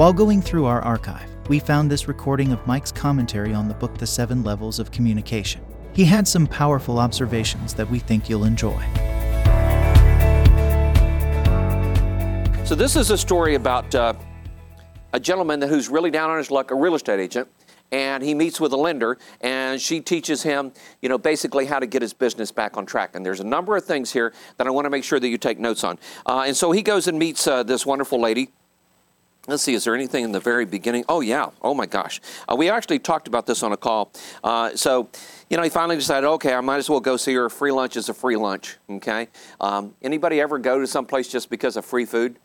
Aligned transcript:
While 0.00 0.14
going 0.14 0.40
through 0.40 0.64
our 0.64 0.80
archive, 0.80 1.28
we 1.50 1.58
found 1.58 1.90
this 1.90 2.08
recording 2.08 2.52
of 2.52 2.66
Mike's 2.66 2.90
commentary 2.90 3.52
on 3.52 3.68
the 3.68 3.74
book 3.74 3.98
The 3.98 4.06
Seven 4.06 4.42
Levels 4.42 4.78
of 4.78 4.90
Communication. 4.90 5.60
He 5.92 6.06
had 6.06 6.26
some 6.26 6.46
powerful 6.46 6.98
observations 6.98 7.74
that 7.74 7.86
we 7.90 7.98
think 7.98 8.26
you'll 8.26 8.44
enjoy. 8.44 8.82
So, 12.64 12.74
this 12.74 12.96
is 12.96 13.10
a 13.10 13.18
story 13.18 13.56
about 13.56 13.94
uh, 13.94 14.14
a 15.12 15.20
gentleman 15.20 15.60
who's 15.60 15.90
really 15.90 16.10
down 16.10 16.30
on 16.30 16.38
his 16.38 16.50
luck, 16.50 16.70
a 16.70 16.74
real 16.74 16.94
estate 16.94 17.20
agent, 17.20 17.46
and 17.92 18.22
he 18.22 18.32
meets 18.32 18.58
with 18.58 18.72
a 18.72 18.78
lender 18.78 19.18
and 19.42 19.78
she 19.78 20.00
teaches 20.00 20.42
him 20.42 20.72
you 21.02 21.10
know 21.10 21.18
basically 21.18 21.66
how 21.66 21.78
to 21.78 21.86
get 21.86 22.00
his 22.00 22.14
business 22.14 22.50
back 22.50 22.76
on 22.76 22.86
track 22.86 23.16
and 23.16 23.26
there's 23.26 23.40
a 23.40 23.44
number 23.44 23.76
of 23.76 23.84
things 23.84 24.12
here 24.12 24.32
that 24.58 24.68
i 24.68 24.70
want 24.70 24.84
to 24.84 24.90
make 24.90 25.02
sure 25.02 25.18
that 25.18 25.26
you 25.26 25.36
take 25.36 25.58
notes 25.58 25.82
on 25.82 25.98
uh, 26.26 26.44
and 26.46 26.56
so 26.56 26.70
he 26.70 26.82
goes 26.82 27.08
and 27.08 27.18
meets 27.18 27.48
uh, 27.48 27.64
this 27.64 27.84
wonderful 27.84 28.20
lady 28.20 28.50
Let's 29.50 29.64
see, 29.64 29.74
is 29.74 29.82
there 29.82 29.96
anything 29.96 30.22
in 30.22 30.30
the 30.30 30.38
very 30.38 30.64
beginning? 30.64 31.04
Oh, 31.08 31.20
yeah. 31.22 31.50
Oh, 31.60 31.74
my 31.74 31.84
gosh. 31.84 32.20
Uh, 32.48 32.54
we 32.54 32.70
actually 32.70 33.00
talked 33.00 33.26
about 33.26 33.46
this 33.46 33.64
on 33.64 33.72
a 33.72 33.76
call. 33.76 34.12
Uh, 34.44 34.76
so, 34.76 35.08
you 35.48 35.56
know, 35.56 35.64
he 35.64 35.68
finally 35.68 35.96
decided, 35.96 36.24
okay, 36.24 36.54
I 36.54 36.60
might 36.60 36.76
as 36.76 36.88
well 36.88 37.00
go 37.00 37.16
see 37.16 37.34
her. 37.34 37.50
Free 37.50 37.72
lunch 37.72 37.96
is 37.96 38.08
a 38.08 38.14
free 38.14 38.36
lunch, 38.36 38.76
okay? 38.88 39.26
Um, 39.60 39.96
anybody 40.02 40.40
ever 40.40 40.60
go 40.60 40.78
to 40.78 40.86
some 40.86 41.04
place 41.04 41.26
just 41.26 41.50
because 41.50 41.76
of 41.76 41.84
free 41.84 42.04
food? 42.04 42.36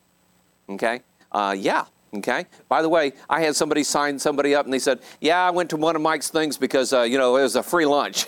Okay? 0.67 1.02
Uh, 1.31 1.56
yeah. 1.56 1.86
Okay. 2.16 2.48
By 2.70 2.81
the 2.81 2.89
way, 2.89 3.14
I 3.30 3.42
had 3.42 3.56
somebody 3.56 3.83
sign 3.83 4.17
somebody 4.17 4.56
up, 4.56 4.66
and 4.66 4.73
they 4.73 4.80
said, 4.80 5.00
"Yeah, 5.20 5.45
I 5.45 5.50
went 5.50 5.70
to 5.72 5.76
one 5.76 5.98
of 5.98 6.02
Mike's 6.02 6.30
things 6.30 6.58
because 6.58 6.94
uh, 6.94 7.02
you 7.02 7.17
know 7.17 7.36
it 7.36 7.42
was 7.42 7.58
a 7.58 7.64
free 7.64 7.86
lunch." 7.86 8.26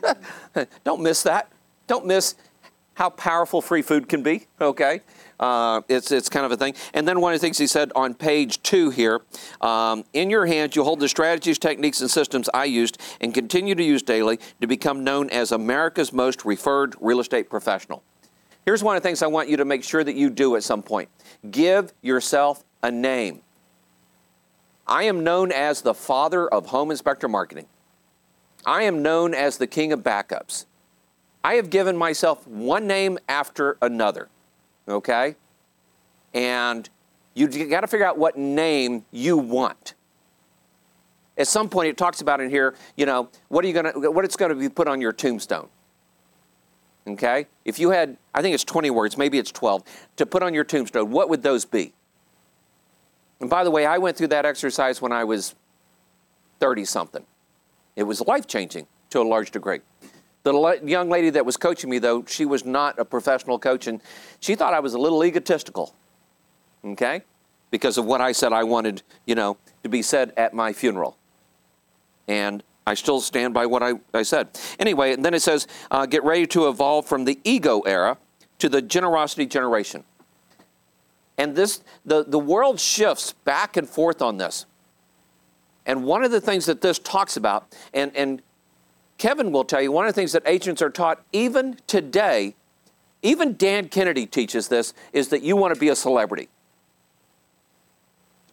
Don't 0.84 1.02
miss 1.02 1.22
that. 1.22 1.52
Don't 1.86 2.04
miss 2.04 2.34
how 2.96 3.10
powerful 3.10 3.60
free 3.60 3.82
food 3.82 4.08
can 4.08 4.22
be. 4.22 4.46
Okay. 4.58 5.02
Uh, 5.38 5.82
it's, 5.86 6.10
it's 6.10 6.30
kind 6.30 6.46
of 6.46 6.52
a 6.52 6.56
thing. 6.56 6.74
And 6.94 7.06
then 7.06 7.20
one 7.20 7.34
of 7.34 7.38
the 7.38 7.46
things 7.46 7.58
he 7.58 7.66
said 7.66 7.92
on 7.94 8.14
page 8.14 8.62
two 8.62 8.88
here 8.88 9.20
um, 9.60 10.02
in 10.14 10.30
your 10.30 10.46
hands, 10.46 10.74
you 10.74 10.82
hold 10.82 11.00
the 11.00 11.08
strategies, 11.08 11.58
techniques, 11.58 12.00
and 12.00 12.10
systems 12.10 12.48
I 12.54 12.64
used 12.64 12.98
and 13.20 13.34
continue 13.34 13.74
to 13.74 13.82
use 13.82 14.02
daily 14.02 14.40
to 14.62 14.66
become 14.66 15.04
known 15.04 15.28
as 15.28 15.52
America's 15.52 16.10
most 16.10 16.46
referred 16.46 16.96
real 16.98 17.20
estate 17.20 17.50
professional. 17.50 18.02
Here's 18.64 18.82
one 18.82 18.96
of 18.96 19.02
the 19.02 19.08
things 19.08 19.22
I 19.22 19.26
want 19.26 19.50
you 19.50 19.58
to 19.58 19.66
make 19.66 19.84
sure 19.84 20.02
that 20.02 20.16
you 20.16 20.30
do 20.30 20.56
at 20.56 20.64
some 20.64 20.82
point 20.82 21.10
give 21.50 21.92
yourself 22.00 22.64
a 22.82 22.90
name. 22.90 23.42
I 24.86 25.02
am 25.02 25.22
known 25.22 25.52
as 25.52 25.82
the 25.82 25.94
father 25.94 26.48
of 26.48 26.66
home 26.66 26.90
inspector 26.90 27.28
marketing. 27.28 27.66
I 28.64 28.84
am 28.84 29.02
known 29.02 29.34
as 29.34 29.58
the 29.58 29.66
king 29.66 29.92
of 29.92 30.00
backups. 30.00 30.64
I 31.46 31.54
have 31.54 31.70
given 31.70 31.96
myself 31.96 32.46
one 32.46 32.86
name 32.86 33.18
after 33.28 33.76
another 33.80 34.28
okay? 34.88 35.36
And 36.34 36.88
you 37.34 37.48
got 37.68 37.80
to 37.80 37.86
figure 37.86 38.06
out 38.06 38.18
what 38.18 38.36
name 38.36 39.04
you 39.10 39.36
want. 39.36 39.94
At 41.38 41.48
some 41.48 41.68
point, 41.68 41.88
it 41.88 41.96
talks 41.96 42.20
about 42.20 42.40
in 42.40 42.48
here, 42.48 42.74
you 42.96 43.04
know, 43.04 43.28
what 43.48 43.64
are 43.64 43.68
you 43.68 43.74
going 43.74 43.92
to, 43.92 44.10
what 44.10 44.24
it's 44.24 44.36
going 44.36 44.48
to 44.48 44.54
be 44.54 44.68
put 44.68 44.88
on 44.88 45.00
your 45.00 45.12
tombstone. 45.12 45.68
Okay? 47.06 47.46
If 47.64 47.78
you 47.78 47.90
had, 47.90 48.16
I 48.34 48.40
think 48.40 48.54
it's 48.54 48.64
20 48.64 48.90
words, 48.90 49.18
maybe 49.18 49.38
it's 49.38 49.52
12, 49.52 49.84
to 50.16 50.26
put 50.26 50.42
on 50.42 50.54
your 50.54 50.64
tombstone, 50.64 51.10
what 51.10 51.28
would 51.28 51.42
those 51.42 51.64
be? 51.64 51.92
And 53.40 53.50
by 53.50 53.64
the 53.64 53.70
way, 53.70 53.84
I 53.84 53.98
went 53.98 54.16
through 54.16 54.28
that 54.28 54.46
exercise 54.46 55.02
when 55.02 55.12
I 55.12 55.24
was 55.24 55.54
30 56.60 56.86
something. 56.86 57.24
It 57.96 58.04
was 58.04 58.22
life 58.22 58.46
changing 58.46 58.86
to 59.10 59.20
a 59.20 59.24
large 59.24 59.50
degree. 59.50 59.80
The 60.46 60.80
young 60.84 61.08
lady 61.08 61.30
that 61.30 61.44
was 61.44 61.56
coaching 61.56 61.90
me, 61.90 61.98
though, 61.98 62.24
she 62.24 62.44
was 62.44 62.64
not 62.64 63.00
a 63.00 63.04
professional 63.04 63.58
coach, 63.58 63.88
and 63.88 64.00
she 64.38 64.54
thought 64.54 64.74
I 64.74 64.78
was 64.78 64.94
a 64.94 64.98
little 64.98 65.24
egotistical, 65.24 65.92
okay, 66.84 67.22
because 67.72 67.98
of 67.98 68.04
what 68.04 68.20
I 68.20 68.30
said 68.30 68.52
I 68.52 68.62
wanted, 68.62 69.02
you 69.24 69.34
know, 69.34 69.56
to 69.82 69.88
be 69.88 70.02
said 70.02 70.32
at 70.36 70.54
my 70.54 70.72
funeral. 70.72 71.16
And 72.28 72.62
I 72.86 72.94
still 72.94 73.20
stand 73.20 73.54
by 73.54 73.66
what 73.66 73.82
I, 73.82 73.94
I 74.14 74.22
said. 74.22 74.56
Anyway, 74.78 75.14
and 75.14 75.24
then 75.24 75.34
it 75.34 75.42
says, 75.42 75.66
uh, 75.90 76.06
get 76.06 76.22
ready 76.22 76.46
to 76.46 76.68
evolve 76.68 77.06
from 77.06 77.24
the 77.24 77.40
ego 77.42 77.80
era 77.80 78.16
to 78.60 78.68
the 78.68 78.80
generosity 78.80 79.46
generation. 79.46 80.04
And 81.38 81.56
this, 81.56 81.82
the, 82.04 82.22
the 82.22 82.38
world 82.38 82.78
shifts 82.78 83.32
back 83.32 83.76
and 83.76 83.88
forth 83.88 84.22
on 84.22 84.36
this. 84.36 84.64
And 85.86 86.04
one 86.04 86.22
of 86.22 86.30
the 86.30 86.40
things 86.40 86.66
that 86.66 86.82
this 86.82 87.00
talks 87.00 87.36
about, 87.36 87.74
and, 87.92 88.14
and 88.14 88.42
Kevin 89.18 89.52
will 89.52 89.64
tell 89.64 89.80
you 89.80 89.92
one 89.92 90.06
of 90.06 90.14
the 90.14 90.20
things 90.20 90.32
that 90.32 90.42
agents 90.46 90.82
are 90.82 90.90
taught 90.90 91.22
even 91.32 91.78
today, 91.86 92.54
even 93.22 93.56
Dan 93.56 93.88
Kennedy 93.88 94.26
teaches 94.26 94.68
this, 94.68 94.92
is 95.12 95.28
that 95.28 95.42
you 95.42 95.56
want 95.56 95.74
to 95.74 95.80
be 95.80 95.88
a 95.88 95.96
celebrity. 95.96 96.48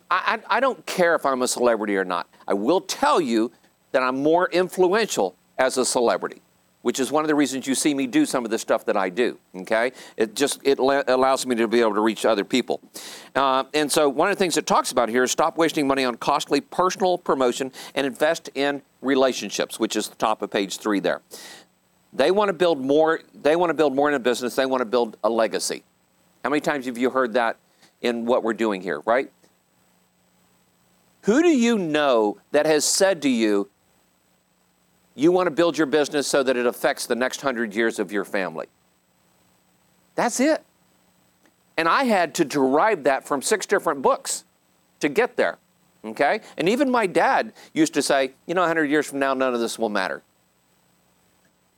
I, 0.09 0.39
I, 0.49 0.57
I 0.57 0.59
don't 0.59 0.85
care 0.85 1.15
if 1.15 1.25
I'm 1.25 1.41
a 1.41 1.47
celebrity 1.47 1.97
or 1.97 2.05
not. 2.05 2.27
I 2.47 2.53
will 2.53 2.81
tell 2.81 3.19
you 3.19 3.51
that 3.91 4.03
I'm 4.03 4.23
more 4.23 4.49
influential 4.51 5.35
as 5.57 5.77
a 5.77 5.85
celebrity 5.85 6.41
which 6.83 6.99
is 6.99 7.11
one 7.11 7.23
of 7.23 7.29
the 7.29 7.35
reasons 7.35 7.65
you 7.65 7.73
see 7.73 7.93
me 7.93 8.05
do 8.05 8.25
some 8.25 8.45
of 8.45 8.51
the 8.51 8.59
stuff 8.59 8.85
that 8.85 8.95
I 8.95 9.09
do. 9.09 9.39
Okay, 9.55 9.93
it 10.15 10.35
just 10.35 10.59
it 10.63 10.79
la- 10.79 11.01
allows 11.07 11.45
me 11.47 11.55
to 11.55 11.67
be 11.67 11.79
able 11.79 11.95
to 11.95 12.01
reach 12.01 12.25
other 12.25 12.43
people. 12.43 12.79
Uh, 13.33 13.63
and 13.73 13.91
so 13.91 14.07
one 14.07 14.29
of 14.29 14.35
the 14.35 14.39
things 14.39 14.57
it 14.57 14.67
talks 14.67 14.91
about 14.91 15.09
here 15.09 15.23
is 15.23 15.31
stop 15.31 15.57
wasting 15.57 15.87
money 15.87 16.03
on 16.05 16.15
costly 16.15 16.61
personal 16.61 17.17
promotion 17.17 17.71
and 17.95 18.05
invest 18.05 18.49
in 18.53 18.81
relationships, 19.01 19.79
which 19.79 19.95
is 19.95 20.09
the 20.09 20.15
top 20.15 20.41
of 20.41 20.51
page 20.51 20.77
three 20.77 20.99
there. 20.99 21.21
They 22.11 22.31
want 22.31 22.49
to 22.49 22.53
build 22.53 22.79
more. 22.79 23.21
They 23.33 23.55
want 23.55 23.69
to 23.69 23.73
build 23.73 23.95
more 23.95 24.09
in 24.09 24.15
a 24.15 24.19
business. 24.19 24.55
They 24.55 24.65
want 24.65 24.81
to 24.81 24.85
build 24.85 25.17
a 25.23 25.29
legacy. 25.29 25.83
How 26.43 26.49
many 26.49 26.59
times 26.59 26.85
have 26.85 26.97
you 26.97 27.09
heard 27.09 27.33
that 27.33 27.57
in 28.01 28.25
what 28.25 28.43
we're 28.43 28.53
doing 28.53 28.81
here? 28.81 28.99
Right. 29.05 29.31
Who 31.21 31.41
do 31.41 31.47
you 31.47 31.77
know 31.77 32.39
that 32.51 32.65
has 32.65 32.83
said 32.83 33.21
to 33.21 33.29
you, 33.29 33.69
you 35.15 35.31
want 35.31 35.47
to 35.47 35.51
build 35.51 35.77
your 35.77 35.87
business 35.87 36.27
so 36.27 36.43
that 36.43 36.57
it 36.57 36.65
affects 36.65 37.05
the 37.05 37.15
next 37.15 37.41
hundred 37.41 37.75
years 37.75 37.99
of 37.99 38.11
your 38.11 38.25
family. 38.25 38.67
That's 40.15 40.39
it. 40.39 40.63
And 41.77 41.87
I 41.87 42.03
had 42.03 42.35
to 42.35 42.45
derive 42.45 43.03
that 43.03 43.27
from 43.27 43.41
six 43.41 43.65
different 43.65 44.01
books 44.01 44.43
to 44.99 45.09
get 45.09 45.35
there. 45.37 45.57
Okay? 46.05 46.41
And 46.57 46.67
even 46.67 46.89
my 46.89 47.07
dad 47.07 47.53
used 47.73 47.93
to 47.93 48.01
say, 48.01 48.33
you 48.45 48.53
know, 48.53 48.61
100 48.61 48.85
years 48.85 49.07
from 49.07 49.19
now, 49.19 49.33
none 49.33 49.53
of 49.53 49.59
this 49.59 49.79
will 49.79 49.89
matter. 49.89 50.21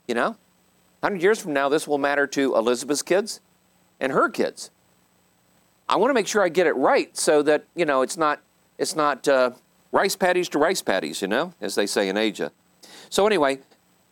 You 0.08 0.16
know? 0.16 0.36
100 1.02 1.22
years 1.22 1.40
from 1.40 1.54
now, 1.54 1.70
this 1.70 1.88
will 1.88 1.98
matter 1.98 2.28
to 2.28 2.56
Elizabeth's 2.56 3.02
kids 3.02 3.40
and 4.00 4.12
her 4.12 4.30
kids. 4.30 4.72
I 5.88 5.98
want 5.98 6.10
to 6.10 6.14
make 6.16 6.28
sure 6.28 6.42
I 6.42 6.50
get 6.50 6.68
it 6.68 6.76
right 6.76 7.16
so 7.16 7.44
that, 7.44 7.66
you 7.76 7.86
know, 7.86 8.02
it's 8.02 8.18
not, 8.18 8.42
it's 8.78 8.96
not 8.96 9.28
uh, 9.28 9.52
rice 9.92 10.16
paddies 10.16 10.50
to 10.50 10.60
rice 10.60 10.82
paddies, 10.82 11.22
you 11.22 11.28
know, 11.28 11.54
as 11.62 11.76
they 11.76 11.86
say 11.86 12.10
in 12.10 12.18
Asia. 12.18 12.52
So, 13.16 13.26
anyway, 13.26 13.60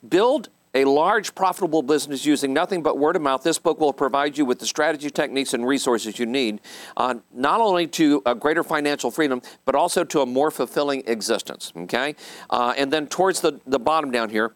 build 0.07 0.47
a 0.73 0.85
large 0.85 1.35
profitable 1.35 1.81
business 1.81 2.25
using 2.25 2.53
nothing 2.53 2.81
but 2.81 2.97
word 2.97 3.17
of 3.17 3.21
mouth. 3.21 3.43
This 3.43 3.59
book 3.59 3.77
will 3.81 3.91
provide 3.91 4.37
you 4.37 4.45
with 4.45 4.59
the 4.59 4.65
strategy, 4.65 5.09
techniques, 5.09 5.53
and 5.53 5.67
resources 5.67 6.17
you 6.17 6.25
need, 6.25 6.61
uh, 6.95 7.15
not 7.33 7.59
only 7.59 7.85
to 7.87 8.21
a 8.25 8.33
greater 8.33 8.63
financial 8.63 9.11
freedom, 9.11 9.41
but 9.65 9.75
also 9.75 10.05
to 10.05 10.21
a 10.21 10.25
more 10.25 10.49
fulfilling 10.51 11.03
existence. 11.05 11.73
Okay? 11.75 12.15
Uh, 12.49 12.75
and 12.77 12.93
then 12.93 13.07
towards 13.07 13.41
the, 13.41 13.59
the 13.67 13.77
bottom 13.77 14.09
down 14.09 14.29
here, 14.29 14.53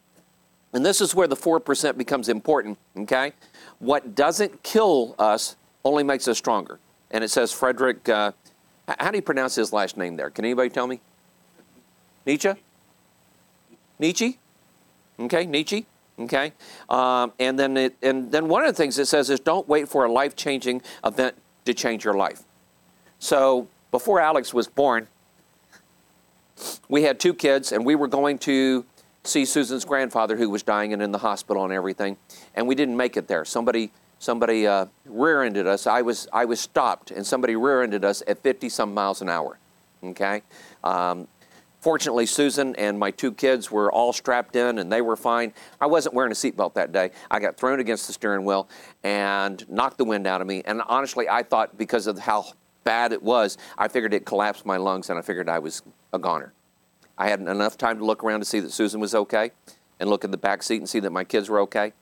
and 0.72 0.82
this 0.82 1.02
is 1.02 1.14
where 1.14 1.28
the 1.28 1.36
4% 1.36 1.98
becomes 1.98 2.30
important. 2.30 2.78
Okay? 2.96 3.34
What 3.80 4.14
doesn't 4.14 4.62
kill 4.62 5.14
us 5.18 5.56
only 5.84 6.04
makes 6.04 6.26
us 6.26 6.38
stronger. 6.38 6.78
And 7.10 7.22
it 7.22 7.28
says 7.28 7.52
Frederick. 7.52 8.08
Uh, 8.08 8.32
How 8.98 9.10
do 9.10 9.18
you 9.18 9.22
pronounce 9.22 9.56
his 9.56 9.74
last 9.74 9.98
name 9.98 10.16
there? 10.16 10.30
Can 10.30 10.46
anybody 10.46 10.70
tell 10.70 10.86
me? 10.86 11.02
Nietzsche? 12.24 12.54
Nietzsche? 13.98 14.38
Okay, 15.20 15.46
Nietzsche. 15.46 15.86
Okay, 16.20 16.52
um, 16.88 17.32
and 17.38 17.56
then 17.56 17.76
it, 17.76 17.96
and 18.02 18.32
then 18.32 18.48
one 18.48 18.64
of 18.64 18.74
the 18.74 18.76
things 18.76 18.98
it 18.98 19.06
says 19.06 19.30
is 19.30 19.38
don't 19.38 19.68
wait 19.68 19.88
for 19.88 20.04
a 20.04 20.10
life-changing 20.10 20.82
event 21.04 21.36
to 21.64 21.72
change 21.72 22.04
your 22.04 22.14
life. 22.14 22.42
So 23.20 23.68
before 23.92 24.20
Alex 24.20 24.52
was 24.52 24.66
born, 24.66 25.06
we 26.88 27.04
had 27.04 27.20
two 27.20 27.34
kids, 27.34 27.70
and 27.70 27.86
we 27.86 27.94
were 27.94 28.08
going 28.08 28.38
to 28.38 28.84
see 29.22 29.44
Susan's 29.44 29.84
grandfather 29.84 30.36
who 30.36 30.50
was 30.50 30.64
dying 30.64 30.92
and 30.92 31.00
in 31.00 31.12
the 31.12 31.18
hospital 31.18 31.62
and 31.62 31.72
everything, 31.72 32.16
and 32.56 32.66
we 32.66 32.74
didn't 32.74 32.96
make 32.96 33.16
it 33.16 33.28
there. 33.28 33.44
Somebody 33.44 33.92
somebody 34.18 34.66
uh, 34.66 34.86
rear-ended 35.06 35.68
us. 35.68 35.86
I 35.86 36.02
was 36.02 36.26
I 36.32 36.44
was 36.44 36.60
stopped, 36.60 37.10
and 37.10 37.24
somebody 37.26 37.54
rear-ended 37.54 38.04
us 38.04 38.22
at 38.26 38.42
50 38.42 38.68
some 38.68 38.92
miles 38.92 39.22
an 39.22 39.28
hour. 39.28 39.58
Okay. 40.02 40.42
Um, 40.82 41.28
Fortunately, 41.80 42.26
Susan 42.26 42.74
and 42.76 42.98
my 42.98 43.10
two 43.10 43.32
kids 43.32 43.70
were 43.70 43.90
all 43.92 44.12
strapped 44.12 44.56
in 44.56 44.78
and 44.78 44.90
they 44.90 45.00
were 45.00 45.16
fine. 45.16 45.52
I 45.80 45.86
wasn't 45.86 46.14
wearing 46.14 46.32
a 46.32 46.34
seatbelt 46.34 46.74
that 46.74 46.90
day. 46.90 47.12
I 47.30 47.38
got 47.38 47.56
thrown 47.56 47.78
against 47.78 48.08
the 48.08 48.12
steering 48.12 48.44
wheel 48.44 48.68
and 49.04 49.68
knocked 49.68 49.98
the 49.98 50.04
wind 50.04 50.26
out 50.26 50.40
of 50.40 50.46
me. 50.46 50.62
And 50.64 50.82
honestly, 50.88 51.28
I 51.28 51.44
thought 51.44 51.78
because 51.78 52.08
of 52.08 52.18
how 52.18 52.46
bad 52.82 53.12
it 53.12 53.22
was, 53.22 53.58
I 53.76 53.86
figured 53.86 54.12
it 54.12 54.26
collapsed 54.26 54.66
my 54.66 54.76
lungs 54.76 55.08
and 55.08 55.18
I 55.18 55.22
figured 55.22 55.48
I 55.48 55.60
was 55.60 55.82
a 56.12 56.18
goner. 56.18 56.52
I 57.16 57.28
had 57.28 57.40
enough 57.40 57.78
time 57.78 57.98
to 57.98 58.04
look 58.04 58.24
around 58.24 58.40
to 58.40 58.46
see 58.46 58.60
that 58.60 58.72
Susan 58.72 59.00
was 59.00 59.14
okay 59.14 59.52
and 60.00 60.10
look 60.10 60.24
in 60.24 60.30
the 60.32 60.36
back 60.36 60.64
seat 60.64 60.78
and 60.78 60.88
see 60.88 61.00
that 61.00 61.10
my 61.10 61.24
kids 61.24 61.48
were 61.48 61.60
okay. 61.60 61.92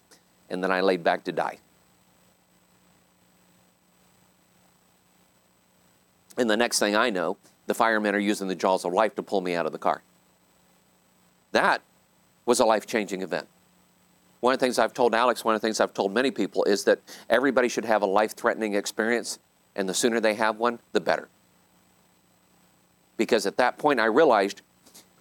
And 0.49 0.63
then 0.63 0.71
I 0.71 0.81
laid 0.81 1.05
back 1.05 1.25
to 1.25 1.33
die. 1.33 1.59
And 6.39 6.49
the 6.49 6.57
next 6.57 6.79
thing 6.79 6.95
I 6.95 7.11
know, 7.11 7.37
the 7.67 7.75
firemen 7.75 8.15
are 8.15 8.21
using 8.21 8.49
the 8.49 8.55
jaws 8.55 8.85
of 8.85 8.93
life 8.93 9.15
to 9.17 9.23
pull 9.23 9.41
me 9.41 9.55
out 9.55 9.67
of 9.67 9.73
the 9.73 9.79
car. 9.79 10.03
That 11.53 11.83
was 12.45 12.61
a 12.61 12.65
life 12.65 12.87
changing 12.87 13.23
event. 13.23 13.49
One 14.41 14.53
of 14.53 14.61
the 14.61 14.67
things 14.67 14.79
I've 14.79 14.95
told 14.95 15.15
Alex, 15.15 15.45
one 15.45 15.55
of 15.55 15.61
the 15.61 15.67
things 15.67 15.81
I've 15.81 15.95
told 15.95 16.13
many 16.13 16.31
people 16.31 16.65
is 16.65 16.85
that 16.85 17.01
everybody 17.29 17.69
should 17.69 17.85
have 17.85 18.03
a 18.03 18.07
life 18.07 18.37
threatening 18.37 18.75
experience, 18.75 19.39
and 19.75 19.89
the 19.89 19.95
sooner 19.95 20.21
they 20.21 20.35
have 20.35 20.59
one, 20.59 20.79
the 20.93 21.01
better. 21.01 21.29
Because 23.17 23.47
at 23.47 23.57
that 23.57 23.79
point, 23.79 23.99
I 23.99 24.05
realized, 24.05 24.63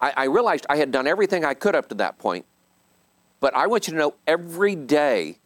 I, 0.00 0.12
I 0.16 0.24
realized 0.24 0.66
I 0.68 0.76
had 0.76 0.92
done 0.92 1.06
everything 1.06 1.44
I 1.44 1.54
could 1.54 1.74
up 1.74 1.88
to 1.88 1.94
that 1.96 2.18
point, 2.18 2.44
but 3.40 3.54
I 3.54 3.66
want 3.66 3.86
you 3.86 3.92
to 3.92 3.98
know 3.98 4.14
every 4.26 4.76
day 4.76 5.38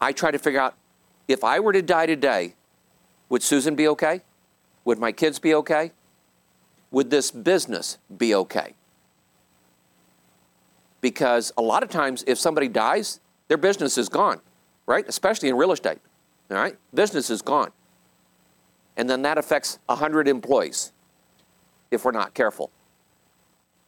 I 0.00 0.12
try 0.12 0.30
to 0.30 0.38
figure 0.38 0.60
out 0.60 0.74
if 1.28 1.44
I 1.44 1.60
were 1.60 1.72
to 1.72 1.82
die 1.82 2.06
today, 2.06 2.54
would 3.28 3.42
Susan 3.42 3.74
be 3.74 3.88
okay? 3.88 4.22
Would 4.84 4.98
my 4.98 5.12
kids 5.12 5.38
be 5.38 5.54
okay? 5.54 5.92
Would 6.90 7.10
this 7.10 7.30
business 7.30 7.98
be 8.16 8.34
okay? 8.34 8.74
Because 11.00 11.52
a 11.56 11.62
lot 11.62 11.82
of 11.82 11.88
times, 11.90 12.24
if 12.26 12.38
somebody 12.38 12.68
dies, 12.68 13.20
their 13.48 13.56
business 13.56 13.98
is 13.98 14.08
gone, 14.08 14.40
right? 14.86 15.04
Especially 15.08 15.48
in 15.48 15.56
real 15.56 15.72
estate, 15.72 15.98
all 16.50 16.56
right? 16.56 16.76
Business 16.94 17.30
is 17.30 17.42
gone. 17.42 17.70
And 18.96 19.08
then 19.08 19.22
that 19.22 19.38
affects 19.38 19.78
100 19.86 20.28
employees 20.28 20.92
if 21.90 22.04
we're 22.04 22.12
not 22.12 22.34
careful. 22.34 22.70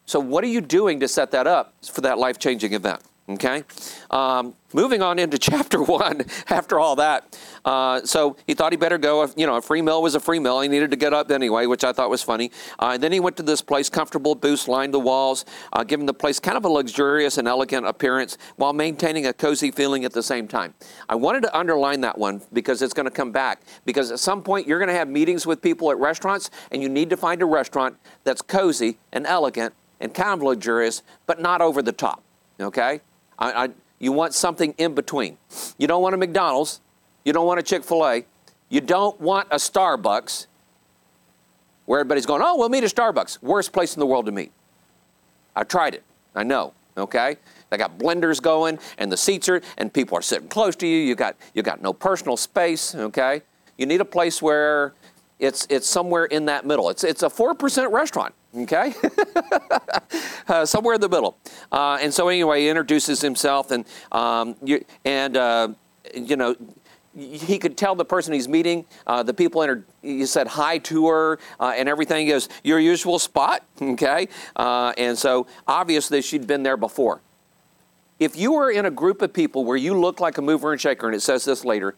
So, 0.07 0.21
what 0.21 0.45
are 0.45 0.49
you 0.49 0.61
doing 0.61 1.01
to 1.01 1.09
set 1.09 1.31
that 1.31 1.47
up 1.47 1.75
for 1.83 2.01
that 2.03 2.19
life 2.19 2.39
changing 2.39 2.73
event? 2.73 3.01
Okay? 3.27 3.65
Um, 4.11 4.55
moving 4.75 5.01
on 5.01 5.19
into 5.19 5.39
chapter 5.51 5.83
one 5.83 6.27
after 6.51 6.79
all 6.79 6.97
that. 6.97 7.39
Uh, 7.65 8.03
so 8.05 8.37
he 8.47 8.53
thought 8.53 8.73
he 8.73 8.77
better 8.77 8.99
go. 8.99 9.27
You 9.35 9.47
know, 9.47 9.57
a 9.57 9.63
free 9.63 9.81
meal 9.81 10.03
was 10.03 10.15
a 10.15 10.21
free 10.21 10.39
meal. 10.39 10.61
He 10.61 10.69
needed 10.69 10.91
to 10.91 10.97
get 10.97 11.15
up 11.15 11.31
anyway, 11.31 11.65
which 11.65 11.85
I 11.85 11.93
thought 11.93 12.11
was 12.11 12.23
funny. 12.23 12.51
Uh, 12.79 12.91
and 12.95 13.03
then 13.03 13.13
he 13.13 13.21
went 13.21 13.37
to 13.39 13.43
this 13.43 13.63
place, 13.63 13.89
comfortable 13.89 14.35
booths 14.35 14.69
lined 14.69 14.93
the 14.93 15.01
walls, 15.01 15.47
uh, 15.73 15.85
giving 15.85 16.05
the 16.05 16.13
place 16.13 16.39
kind 16.39 16.59
of 16.59 16.67
a 16.67 16.69
luxurious 16.69 17.39
and 17.39 17.49
elegant 17.49 17.87
appearance 17.87 18.37
while 18.57 18.75
maintaining 18.75 19.27
a 19.27 19.33
cozy 19.33 19.71
feeling 19.71 20.05
at 20.05 20.13
the 20.13 20.23
same 20.23 20.47
time. 20.47 20.75
I 21.09 21.15
wanted 21.15 21.43
to 21.45 21.57
underline 21.57 22.03
that 22.03 22.19
one 22.19 22.43
because 22.53 22.83
it's 22.83 22.93
going 22.93 23.07
to 23.07 23.15
come 23.15 23.33
back. 23.33 23.63
Because 23.87 24.11
at 24.11 24.19
some 24.19 24.43
point, 24.43 24.67
you're 24.67 24.79
going 24.79 24.89
to 24.89 24.95
have 24.95 25.09
meetings 25.09 25.47
with 25.47 25.63
people 25.63 25.91
at 25.91 25.97
restaurants, 25.99 26.51
and 26.71 26.83
you 26.83 26.91
need 26.91 27.09
to 27.09 27.17
find 27.17 27.41
a 27.41 27.47
restaurant 27.47 27.97
that's 28.25 28.43
cozy 28.43 28.99
and 29.13 29.27
elegant 29.27 29.73
and 30.01 30.13
kind 30.13 30.35
of 30.35 30.43
luxurious, 30.43 31.03
but 31.27 31.41
not 31.41 31.63
over 31.63 31.81
the 31.81 31.93
top. 31.93 32.23
Okay? 32.61 33.01
I, 33.39 33.65
I, 33.65 33.69
you 33.99 34.13
want 34.13 34.35
something 34.35 34.75
in 34.79 34.95
between. 34.95 35.39
You 35.79 35.87
don't 35.87 36.03
want 36.03 36.15
a 36.15 36.19
McDonald's. 36.19 36.81
You 37.25 37.33
don't 37.33 37.47
want 37.47 37.61
a 37.61 37.63
Chick 37.63 37.85
fil 37.85 38.07
A. 38.07 38.25
You 38.69 38.81
don't 38.81 39.19
want 39.21 39.49
a 39.51 39.57
Starbucks 39.57 40.47
where 41.87 42.01
everybody's 42.01 42.27
going, 42.27 42.43
oh, 42.43 42.57
we'll 42.57 42.69
meet 42.69 42.85
at 42.85 42.91
Starbucks. 42.91 43.43
Worst 43.43 43.73
place 43.73 43.95
in 43.95 44.01
the 44.01 44.07
world 44.07 44.27
to 44.27 44.33
meet. 44.33 44.53
I 45.55 45.65
tried 45.65 45.95
it. 45.95 46.03
I 46.35 46.43
know. 46.43 46.73
Okay? 46.97 47.37
They 47.71 47.77
got 47.77 47.99
blenders 47.99 48.41
going 48.41 48.79
and 48.99 49.11
the 49.11 49.17
seats 49.17 49.49
are, 49.49 49.61
and 49.79 49.93
people 49.93 50.17
are 50.17 50.23
sitting 50.23 50.49
close 50.49 50.77
to 50.77 50.87
you. 50.87 50.99
You 50.99 51.15
got, 51.15 51.37
you 51.55 51.63
got 51.63 51.83
no 51.83 51.93
personal 51.93 52.37
space. 52.37 52.95
Okay? 52.95 53.43
You 53.77 53.87
need 53.87 54.01
a 54.01 54.05
place 54.05 54.41
where 54.41 54.95
it's, 55.39 55.67
it's 55.69 55.89
somewhere 55.89 56.25
in 56.27 56.47
that 56.47 56.65
middle. 56.65 56.91
It's, 56.91 57.05
it's 57.05 57.23
a 57.23 57.29
4% 57.29 57.91
restaurant 57.91 58.35
okay? 58.57 58.95
uh, 60.49 60.65
somewhere 60.65 60.95
in 60.95 61.01
the 61.01 61.09
middle. 61.09 61.37
Uh, 61.71 61.99
and 62.01 62.13
so 62.13 62.29
anyway, 62.29 62.63
he 62.63 62.69
introduces 62.69 63.21
himself, 63.21 63.71
and 63.71 63.85
um, 64.13 64.57
you, 64.63 64.85
and 65.05 65.37
uh, 65.37 65.69
you 66.15 66.37
know. 66.37 66.57
He 67.17 67.61
could 67.61 67.77
tell 67.77 67.95
the 67.95 68.05
person 68.05 68.33
he's 68.33 68.49
meeting, 68.49 68.87
uh, 69.07 69.23
the 69.23 69.33
people 69.33 69.63
enter, 69.63 69.85
he 70.03 70.27
said 70.27 70.49
hi 70.49 70.79
to 70.79 71.07
her 71.07 71.39
uh, 71.61 71.73
and 71.77 71.89
everything. 71.89 72.27
He 72.27 72.33
goes, 72.33 72.49
Your 72.65 72.81
usual 72.81 73.21
spot? 73.21 73.63
Okay. 73.81 74.27
Uh, 74.57 74.93
and 74.99 75.17
so 75.17 75.47
obviously 75.65 76.23
she'd 76.23 76.49
been 76.49 76.65
there 76.65 76.77
before. 76.77 77.21
If 78.19 78.37
you 78.37 78.55
were 78.55 78.69
in 78.69 78.85
a 78.85 78.91
group 78.91 79.23
of 79.23 79.33
people 79.33 79.65
where 79.65 79.77
you 79.77 79.97
look 79.97 80.19
like 80.19 80.39
a 80.39 80.43
mover 80.43 80.73
and 80.73 80.81
shaker, 80.81 81.07
and 81.07 81.15
it 81.15 81.21
says 81.21 81.45
this 81.45 81.65
later, 81.65 81.95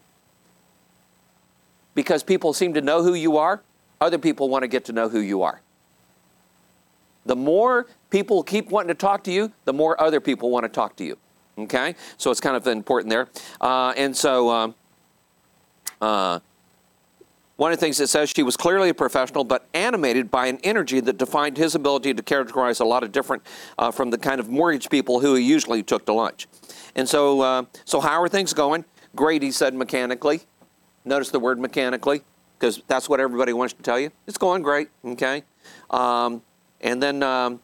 because 1.95 2.21
people 2.21 2.53
seem 2.53 2.75
to 2.75 2.81
know 2.81 3.01
who 3.01 3.15
you 3.15 3.37
are, 3.37 3.63
other 3.99 4.19
people 4.19 4.49
want 4.49 4.61
to 4.61 4.67
get 4.67 4.85
to 4.85 4.93
know 4.93 5.09
who 5.09 5.19
you 5.19 5.41
are 5.41 5.63
the 7.27 7.35
more 7.35 7.87
people 8.09 8.43
keep 8.43 8.69
wanting 8.69 8.89
to 8.89 8.93
talk 8.93 9.23
to 9.25 9.31
you, 9.31 9.51
the 9.65 9.73
more 9.73 9.99
other 10.01 10.19
people 10.19 10.49
want 10.49 10.63
to 10.63 10.69
talk 10.69 10.95
to 10.97 11.03
you. 11.03 11.17
Okay? 11.57 11.95
So 12.17 12.31
it's 12.31 12.39
kind 12.39 12.55
of 12.55 12.65
important 12.67 13.09
there. 13.09 13.27
Uh, 13.59 13.93
and 13.97 14.15
so, 14.15 14.49
um, 14.49 14.75
uh, 16.01 16.39
one 17.57 17.71
of 17.71 17.79
the 17.79 17.83
things 17.83 17.99
it 17.99 18.07
says 18.07 18.29
she 18.29 18.43
was 18.43 18.55
clearly 18.55 18.89
a 18.89 18.93
professional, 18.93 19.43
but 19.43 19.67
animated 19.73 20.29
by 20.29 20.45
an 20.45 20.59
energy 20.63 20.99
that 20.99 21.17
defined 21.17 21.57
his 21.57 21.73
ability 21.73 22.13
to 22.13 22.21
characterize 22.21 22.79
a 22.79 22.85
lot 22.85 23.03
of 23.03 23.11
different 23.11 23.41
uh, 23.79 23.89
from 23.89 24.11
the 24.11 24.17
kind 24.17 24.39
of 24.39 24.47
mortgage 24.47 24.89
people 24.91 25.19
who 25.19 25.33
he 25.33 25.43
usually 25.43 25.81
took 25.81 26.05
to 26.05 26.13
lunch. 26.13 26.47
And 26.95 27.09
so, 27.09 27.41
uh, 27.41 27.65
so 27.83 27.99
how 27.99 28.21
are 28.21 28.29
things 28.29 28.53
going? 28.53 28.85
Great, 29.15 29.41
he 29.41 29.51
said 29.51 29.73
mechanically. 29.73 30.41
Notice 31.03 31.31
the 31.31 31.39
word 31.39 31.59
mechanically, 31.59 32.21
because 32.59 32.83
that's 32.87 33.09
what 33.09 33.19
everybody 33.19 33.53
wants 33.53 33.73
to 33.73 33.81
tell 33.81 33.99
you. 33.99 34.11
It's 34.27 34.37
going 34.37 34.61
great. 34.61 34.89
Okay. 35.03 35.43
Um, 35.89 36.43
and 36.81 37.01
then 37.01 37.23
um, 37.23 37.59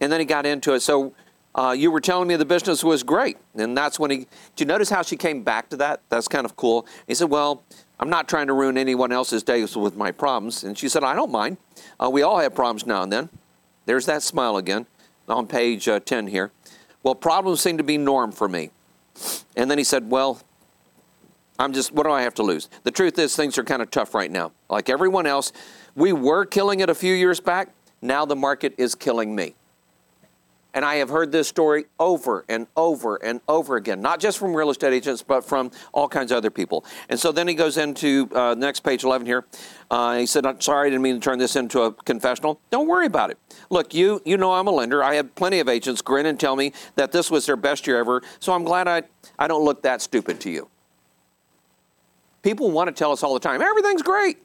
and 0.00 0.10
then 0.10 0.20
he 0.20 0.26
got 0.26 0.46
into 0.46 0.74
it. 0.74 0.80
So 0.80 1.14
uh, 1.54 1.74
you 1.76 1.90
were 1.90 2.00
telling 2.00 2.28
me 2.28 2.36
the 2.36 2.44
business 2.44 2.82
was 2.82 3.02
great, 3.02 3.36
and 3.54 3.76
that's 3.76 3.98
when 3.98 4.10
he. 4.10 4.18
Did 4.18 4.60
you 4.60 4.66
notice 4.66 4.90
how 4.90 5.02
she 5.02 5.16
came 5.16 5.42
back 5.42 5.68
to 5.70 5.76
that? 5.78 6.00
That's 6.08 6.28
kind 6.28 6.44
of 6.44 6.56
cool. 6.56 6.86
He 7.06 7.14
said, 7.14 7.30
"Well, 7.30 7.62
I'm 8.00 8.10
not 8.10 8.28
trying 8.28 8.46
to 8.48 8.52
ruin 8.52 8.78
anyone 8.78 9.12
else's 9.12 9.42
days 9.42 9.76
with 9.76 9.96
my 9.96 10.10
problems," 10.10 10.64
and 10.64 10.76
she 10.76 10.88
said, 10.88 11.04
"I 11.04 11.14
don't 11.14 11.30
mind. 11.30 11.58
Uh, 12.02 12.10
we 12.10 12.22
all 12.22 12.38
have 12.38 12.54
problems 12.54 12.86
now 12.86 13.02
and 13.02 13.12
then." 13.12 13.28
There's 13.84 14.06
that 14.06 14.22
smile 14.22 14.56
again 14.56 14.86
on 15.28 15.46
page 15.48 15.88
uh, 15.88 15.98
10 15.98 16.28
here. 16.28 16.52
Well, 17.02 17.16
problems 17.16 17.60
seem 17.60 17.78
to 17.78 17.82
be 17.82 17.98
norm 17.98 18.30
for 18.30 18.48
me. 18.48 18.70
And 19.56 19.68
then 19.70 19.76
he 19.76 19.84
said, 19.84 20.10
"Well, 20.10 20.40
I'm 21.58 21.72
just. 21.72 21.92
What 21.92 22.04
do 22.04 22.10
I 22.10 22.22
have 22.22 22.34
to 22.34 22.42
lose? 22.42 22.68
The 22.84 22.90
truth 22.90 23.18
is, 23.18 23.36
things 23.36 23.58
are 23.58 23.64
kind 23.64 23.82
of 23.82 23.90
tough 23.90 24.14
right 24.14 24.30
now. 24.30 24.52
Like 24.68 24.88
everyone 24.88 25.26
else." 25.26 25.52
We 25.94 26.12
were 26.12 26.46
killing 26.46 26.80
it 26.80 26.88
a 26.88 26.94
few 26.94 27.14
years 27.14 27.40
back. 27.40 27.68
Now 28.00 28.24
the 28.24 28.36
market 28.36 28.74
is 28.78 28.94
killing 28.94 29.34
me. 29.34 29.54
And 30.74 30.86
I 30.86 30.96
have 30.96 31.10
heard 31.10 31.32
this 31.32 31.48
story 31.48 31.84
over 32.00 32.46
and 32.48 32.66
over 32.78 33.16
and 33.16 33.42
over 33.46 33.76
again, 33.76 34.00
not 34.00 34.20
just 34.20 34.38
from 34.38 34.56
real 34.56 34.70
estate 34.70 34.94
agents, 34.94 35.22
but 35.22 35.44
from 35.44 35.70
all 35.92 36.08
kinds 36.08 36.32
of 36.32 36.38
other 36.38 36.50
people. 36.50 36.86
And 37.10 37.20
so 37.20 37.30
then 37.30 37.46
he 37.46 37.52
goes 37.52 37.76
into 37.76 38.26
uh, 38.34 38.54
next 38.54 38.80
page 38.80 39.04
11 39.04 39.26
here. 39.26 39.44
Uh, 39.90 40.16
he 40.16 40.24
said, 40.24 40.46
I'm 40.46 40.62
sorry, 40.62 40.86
I 40.86 40.90
didn't 40.90 41.02
mean 41.02 41.16
to 41.16 41.20
turn 41.20 41.38
this 41.38 41.56
into 41.56 41.82
a 41.82 41.92
confessional. 41.92 42.58
Don't 42.70 42.88
worry 42.88 43.04
about 43.04 43.30
it. 43.30 43.38
Look, 43.68 43.92
you, 43.92 44.22
you 44.24 44.38
know 44.38 44.54
I'm 44.54 44.66
a 44.66 44.70
lender. 44.70 45.04
I 45.04 45.14
had 45.14 45.34
plenty 45.34 45.60
of 45.60 45.68
agents 45.68 46.00
grin 46.00 46.24
and 46.24 46.40
tell 46.40 46.56
me 46.56 46.72
that 46.96 47.12
this 47.12 47.30
was 47.30 47.44
their 47.44 47.56
best 47.56 47.86
year 47.86 47.98
ever. 47.98 48.22
So 48.40 48.54
I'm 48.54 48.64
glad 48.64 48.88
I, 48.88 49.02
I 49.38 49.48
don't 49.48 49.66
look 49.66 49.82
that 49.82 50.00
stupid 50.00 50.40
to 50.40 50.50
you. 50.50 50.70
People 52.42 52.70
want 52.70 52.88
to 52.88 52.92
tell 52.92 53.12
us 53.12 53.22
all 53.22 53.34
the 53.34 53.40
time, 53.40 53.62
everything's 53.62 54.02
great. 54.02 54.38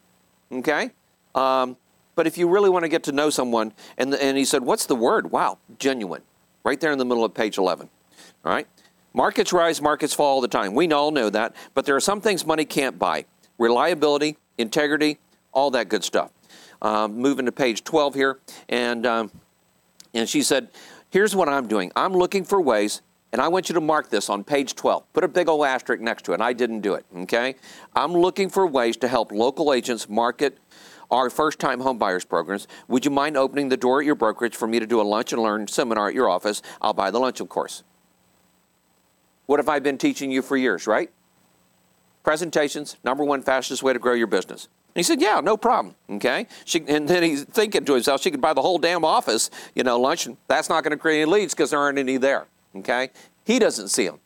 Okay? 0.51 0.91
Um, 1.35 1.77
but 2.15 2.25
if 2.25 2.37
you 2.37 2.47
really 2.47 2.69
want 2.69 2.83
to 2.83 2.89
get 2.89 3.03
to 3.03 3.11
know 3.11 3.29
someone, 3.29 3.73
and, 3.97 4.13
the, 4.13 4.23
and 4.23 4.37
he 4.37 4.45
said, 4.45 4.63
What's 4.63 4.85
the 4.85 4.95
word? 4.95 5.31
Wow, 5.31 5.59
genuine. 5.77 6.23
Right 6.63 6.79
there 6.79 6.91
in 6.91 6.97
the 6.97 7.05
middle 7.05 7.23
of 7.23 7.33
page 7.33 7.57
11. 7.57 7.89
All 8.43 8.51
right? 8.51 8.67
Markets 9.13 9.53
rise, 9.53 9.81
markets 9.81 10.13
fall 10.13 10.35
all 10.35 10.41
the 10.41 10.47
time. 10.47 10.73
We 10.73 10.91
all 10.91 11.11
know 11.11 11.29
that. 11.29 11.55
But 11.73 11.85
there 11.85 11.95
are 11.95 11.99
some 11.99 12.21
things 12.21 12.45
money 12.45 12.65
can't 12.65 12.99
buy 12.99 13.25
reliability, 13.57 14.37
integrity, 14.57 15.17
all 15.51 15.71
that 15.71 15.89
good 15.89 16.03
stuff. 16.03 16.31
Um, 16.81 17.17
moving 17.17 17.45
to 17.45 17.51
page 17.51 17.83
12 17.83 18.13
here, 18.13 18.39
and 18.69 19.05
um, 19.07 19.31
and 20.13 20.29
she 20.29 20.43
said, 20.43 20.69
"Here's 21.09 21.35
what 21.35 21.49
I'm 21.49 21.67
doing. 21.67 21.91
I'm 21.95 22.13
looking 22.13 22.43
for 22.43 22.61
ways." 22.61 23.01
And 23.33 23.41
I 23.41 23.49
want 23.49 23.67
you 23.69 23.73
to 23.75 23.81
mark 23.81 24.09
this 24.09 24.29
on 24.29 24.43
page 24.43 24.75
12. 24.75 25.11
Put 25.13 25.23
a 25.23 25.27
big 25.27 25.49
old 25.49 25.65
asterisk 25.65 26.01
next 26.01 26.23
to 26.23 26.31
it. 26.31 26.35
and 26.35 26.43
I 26.43 26.53
didn't 26.53 26.81
do 26.81 26.93
it, 26.93 27.05
okay? 27.17 27.55
I'm 27.95 28.13
looking 28.13 28.49
for 28.49 28.65
ways 28.65 28.95
to 28.97 29.07
help 29.07 29.31
local 29.31 29.73
agents 29.73 30.07
market 30.07 30.57
our 31.11 31.29
first 31.29 31.59
time 31.59 31.79
home 31.81 31.97
buyers 31.97 32.25
programs. 32.25 32.67
Would 32.87 33.05
you 33.05 33.11
mind 33.11 33.37
opening 33.37 33.69
the 33.69 33.77
door 33.77 33.99
at 33.99 34.05
your 34.05 34.15
brokerage 34.15 34.55
for 34.55 34.67
me 34.67 34.79
to 34.79 34.85
do 34.85 34.99
a 35.01 35.03
lunch 35.03 35.33
and 35.33 35.41
learn 35.41 35.67
seminar 35.67 36.07
at 36.07 36.13
your 36.13 36.29
office? 36.29 36.61
I'll 36.81 36.93
buy 36.93 37.11
the 37.11 37.19
lunch, 37.19 37.39
of 37.39 37.49
course. 37.49 37.83
What 39.45 39.59
have 39.59 39.69
I 39.69 39.79
been 39.79 39.97
teaching 39.97 40.31
you 40.31 40.41
for 40.41 40.57
years, 40.57 40.87
right? 40.87 41.09
Presentations, 42.23 42.97
number 43.03 43.23
one 43.23 43.41
fastest 43.41 43.83
way 43.83 43.93
to 43.93 43.99
grow 43.99 44.13
your 44.13 44.27
business. 44.27 44.67
And 44.87 44.99
he 44.99 45.03
said, 45.03 45.21
"Yeah, 45.21 45.39
no 45.39 45.55
problem." 45.55 45.95
Okay. 46.09 46.47
She, 46.65 46.83
and 46.87 47.07
then 47.07 47.23
he's 47.23 47.45
thinking 47.45 47.85
to 47.85 47.93
himself, 47.93 48.21
"She 48.21 48.31
could 48.31 48.41
buy 48.41 48.53
the 48.53 48.61
whole 48.61 48.79
damn 48.79 49.05
office, 49.05 49.49
you 49.75 49.83
know, 49.83 49.97
lunch, 49.97 50.25
and 50.25 50.35
that's 50.47 50.67
not 50.67 50.83
going 50.83 50.91
to 50.91 50.97
create 50.97 51.21
any 51.21 51.31
leads 51.31 51.53
because 51.53 51.69
there 51.69 51.79
aren't 51.79 51.99
any 51.99 52.17
there." 52.17 52.47
Okay. 52.75 53.09
He 53.45 53.59
doesn't 53.59 53.89
see 53.89 54.07
them. 54.07 54.19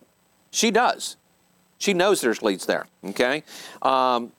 She 0.51 0.71
does. 0.71 1.17
She 1.77 1.93
knows 1.93 2.21
there's 2.21 2.41
leads 2.41 2.65
there. 2.65 2.87
Okay. 3.03 3.43
Um, 3.81 4.31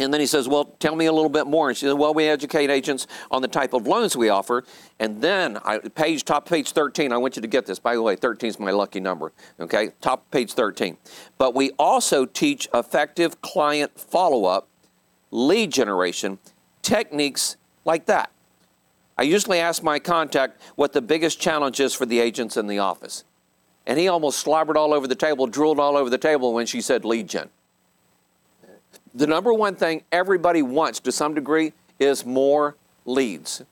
and 0.00 0.14
then 0.14 0.20
he 0.20 0.26
says, 0.26 0.48
Well, 0.48 0.64
tell 0.78 0.96
me 0.96 1.06
a 1.06 1.12
little 1.12 1.30
bit 1.30 1.46
more. 1.46 1.68
And 1.68 1.76
she 1.76 1.86
said, 1.86 1.92
Well, 1.98 2.14
we 2.14 2.26
educate 2.26 2.70
agents 2.70 3.06
on 3.30 3.42
the 3.42 3.48
type 3.48 3.72
of 3.72 3.86
loans 3.86 4.16
we 4.16 4.28
offer. 4.28 4.64
And 4.98 5.20
then, 5.20 5.58
I, 5.64 5.78
page 5.78 6.24
top 6.24 6.48
page 6.48 6.72
13, 6.72 7.12
I 7.12 7.18
want 7.18 7.36
you 7.36 7.42
to 7.42 7.48
get 7.48 7.66
this. 7.66 7.78
By 7.78 7.94
the 7.94 8.02
way, 8.02 8.16
13 8.16 8.48
is 8.48 8.58
my 8.58 8.70
lucky 8.70 9.00
number. 9.00 9.32
Okay, 9.58 9.90
top 10.00 10.30
page 10.30 10.54
13. 10.54 10.96
But 11.38 11.54
we 11.54 11.72
also 11.72 12.24
teach 12.24 12.68
effective 12.72 13.40
client 13.42 13.98
follow 13.98 14.46
up, 14.46 14.68
lead 15.30 15.72
generation, 15.72 16.38
techniques 16.82 17.56
like 17.84 18.06
that. 18.06 18.30
I 19.20 19.22
usually 19.22 19.60
ask 19.60 19.84
my 19.84 20.00
contact 20.00 20.60
what 20.74 20.92
the 20.92 21.02
biggest 21.02 21.40
challenge 21.40 21.78
is 21.78 21.94
for 21.94 22.06
the 22.06 22.18
agents 22.18 22.56
in 22.56 22.66
the 22.66 22.80
office. 22.80 23.22
And 23.86 23.98
he 23.98 24.08
almost 24.08 24.40
slobbered 24.40 24.76
all 24.76 24.92
over 24.92 25.06
the 25.06 25.14
table, 25.14 25.46
drooled 25.46 25.78
all 25.78 25.96
over 25.96 26.10
the 26.10 26.18
table 26.18 26.52
when 26.52 26.66
she 26.66 26.80
said 26.80 27.04
lead 27.04 27.28
gen 27.28 27.50
the 29.14 29.26
number 29.26 29.52
one 29.52 29.74
thing 29.74 30.02
everybody 30.12 30.62
wants 30.62 31.00
to 31.00 31.12
some 31.12 31.34
degree 31.34 31.72
is 31.98 32.24
more 32.24 32.76
leads. 33.04 33.62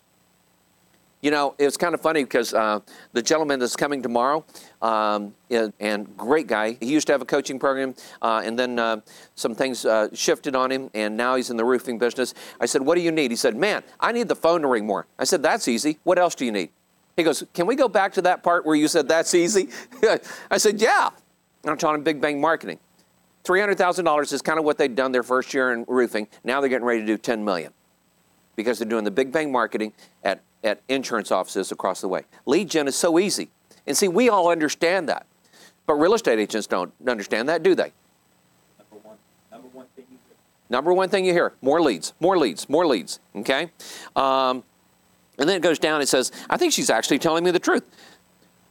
You 1.21 1.33
know, 1.33 1.57
it's 1.59 1.77
kind 1.77 1.95
of 1.95 2.01
funny 2.01 2.23
because 2.23 2.55
uh, 2.55 2.79
the 3.13 3.23
gentleman 3.23 3.59
that's 3.59 3.75
coming 3.75 4.03
tomorrow, 4.03 4.45
um, 4.81 5.35
and 5.51 6.17
great 6.17 6.47
guy, 6.47 6.77
he 6.79 6.87
used 6.87 7.09
to 7.09 7.13
have 7.13 7.23
a 7.23 7.25
coaching 7.25 7.59
program, 7.59 7.97
uh, 8.23 8.43
and 8.45 8.57
then 8.57 8.79
uh, 8.79 9.01
some 9.35 9.53
things 9.55 9.85
uh, 9.85 10.09
shifted 10.15 10.55
on 10.55 10.71
him, 10.71 10.91
and 10.95 11.17
now 11.17 11.35
he's 11.35 11.51
in 11.51 11.57
the 11.57 11.65
roofing 11.65 11.99
business. 11.99 12.35
I 12.61 12.67
said, 12.67 12.83
What 12.83 12.95
do 12.95 13.01
you 13.01 13.11
need? 13.11 13.33
He 13.33 13.37
said, 13.37 13.57
Man, 13.57 13.83
I 13.99 14.13
need 14.13 14.29
the 14.29 14.37
phone 14.37 14.63
to 14.63 14.69
ring 14.69 14.87
more. 14.87 15.07
I 15.19 15.25
said, 15.25 15.43
That's 15.43 15.67
easy. 15.67 15.99
What 16.05 16.21
else 16.21 16.37
do 16.37 16.45
you 16.45 16.53
need? 16.53 16.71
He 17.17 17.25
goes, 17.25 17.43
Can 17.53 17.67
we 17.67 17.75
go 17.75 17.89
back 17.89 18.13
to 18.13 18.23
that 18.23 18.45
part 18.45 18.65
where 18.65 18.77
you 18.77 18.87
said 18.87 19.09
that's 19.09 19.35
easy? 19.35 19.71
I 20.51 20.59
said, 20.59 20.81
Yeah. 20.81 21.11
And 21.65 21.71
I'm 21.73 21.79
talking 21.79 22.05
Big 22.05 22.21
Bang 22.21 22.41
Marketing. 22.41 22.79
$300,000 23.45 24.33
is 24.33 24.43
kind 24.43 24.59
of 24.59 24.65
what 24.65 24.79
they'd 24.79 24.95
done 24.95 25.11
their 25.11 25.23
first 25.23 25.55
year 25.55 25.73
in 25.73 25.85
roofing. 25.89 26.29
Now 26.45 26.61
they're 26.61 26.69
getting 26.69 26.85
ready 26.85 27.01
to 27.01 27.07
do 27.07 27.17
10 27.17 27.45
million 27.45 27.73
because 28.57 28.79
they're 28.79 28.89
doing 28.89 29.05
the 29.05 29.11
big 29.11 29.33
bang 29.33 29.51
marketing 29.51 29.93
at, 30.23 30.43
at 30.65 30.81
insurance 30.89 31.31
offices 31.31 31.73
across 31.73 32.01
the 32.01 32.09
way. 32.09 32.23
Lead 32.47 32.69
gen 32.71 32.89
is 32.89 32.97
so 32.97 33.19
easy. 33.19 33.51
And 33.87 33.97
see, 33.97 34.09
we 34.09 34.29
all 34.29 34.51
understand 34.51 35.09
that. 35.09 35.27
But 35.87 35.95
real 35.95 36.15
estate 36.15 36.39
agents 36.39 36.67
don't 36.67 36.93
understand 37.07 37.49
that, 37.49 37.63
do 37.63 37.75
they? 37.75 37.93
Number 38.79 38.97
one, 39.03 39.17
number 39.51 39.69
one 39.69 39.87
thing 39.97 40.05
you 40.11 40.19
hear. 40.27 40.37
Number 40.69 40.93
one 40.93 41.09
thing 41.09 41.25
you 41.25 41.33
hear 41.33 41.55
more 41.63 41.81
leads, 41.81 42.13
more 42.21 42.37
leads, 42.37 42.69
more 42.69 42.87
leads. 42.87 43.21
Okay? 43.35 43.71
Um, 44.15 44.63
and 45.39 45.49
then 45.49 45.57
it 45.57 45.63
goes 45.63 45.79
down, 45.79 46.03
it 46.03 46.09
says, 46.09 46.33
I 46.51 46.57
think 46.57 46.73
she's 46.73 46.91
actually 46.91 47.19
telling 47.19 47.45
me 47.45 47.51
the 47.51 47.59
truth. 47.59 47.85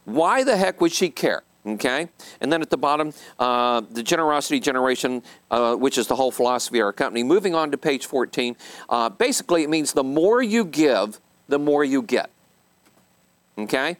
Why 0.04 0.44
the 0.44 0.56
heck 0.56 0.80
would 0.80 0.92
she 0.92 1.10
care? 1.10 1.42
Okay? 1.66 2.08
And 2.40 2.52
then 2.52 2.62
at 2.62 2.70
the 2.70 2.76
bottom, 2.76 3.12
uh, 3.38 3.82
the 3.90 4.02
generosity 4.02 4.60
generation, 4.60 5.22
uh, 5.50 5.74
which 5.74 5.98
is 5.98 6.06
the 6.06 6.14
whole 6.14 6.30
philosophy 6.30 6.78
of 6.78 6.86
our 6.86 6.92
company. 6.92 7.24
Moving 7.24 7.54
on 7.54 7.70
to 7.72 7.78
page 7.78 8.06
14, 8.06 8.56
uh, 8.88 9.08
basically 9.08 9.64
it 9.64 9.70
means 9.70 9.92
the 9.92 10.04
more 10.04 10.42
you 10.42 10.64
give, 10.64 11.20
the 11.48 11.58
more 11.58 11.84
you 11.84 12.02
get. 12.02 12.30
Okay? 13.58 13.96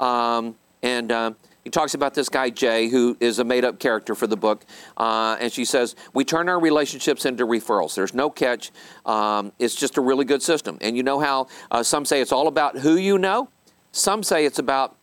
Um, 0.00 0.54
and 0.82 1.12
uh, 1.12 1.32
he 1.62 1.70
talks 1.70 1.94
about 1.94 2.14
this 2.14 2.28
guy, 2.28 2.50
Jay, 2.50 2.88
who 2.88 3.16
is 3.20 3.38
a 3.38 3.44
made 3.44 3.64
up 3.64 3.78
character 3.78 4.14
for 4.14 4.26
the 4.26 4.36
book. 4.36 4.64
Uh, 4.96 5.36
and 5.40 5.52
she 5.52 5.64
says, 5.64 5.94
We 6.12 6.24
turn 6.24 6.48
our 6.48 6.58
relationships 6.58 7.26
into 7.26 7.46
referrals. 7.46 7.94
There's 7.94 8.14
no 8.14 8.30
catch. 8.30 8.70
Um, 9.04 9.52
it's 9.58 9.74
just 9.74 9.96
a 9.96 10.00
really 10.00 10.24
good 10.24 10.42
system. 10.42 10.78
And 10.80 10.96
you 10.96 11.02
know 11.02 11.20
how 11.20 11.48
uh, 11.70 11.82
some 11.82 12.04
say 12.04 12.20
it's 12.20 12.32
all 12.32 12.48
about 12.48 12.78
who 12.78 12.96
you 12.96 13.18
know? 13.18 13.48
Some 13.92 14.22
say 14.22 14.44
it's 14.44 14.58
about 14.58 14.96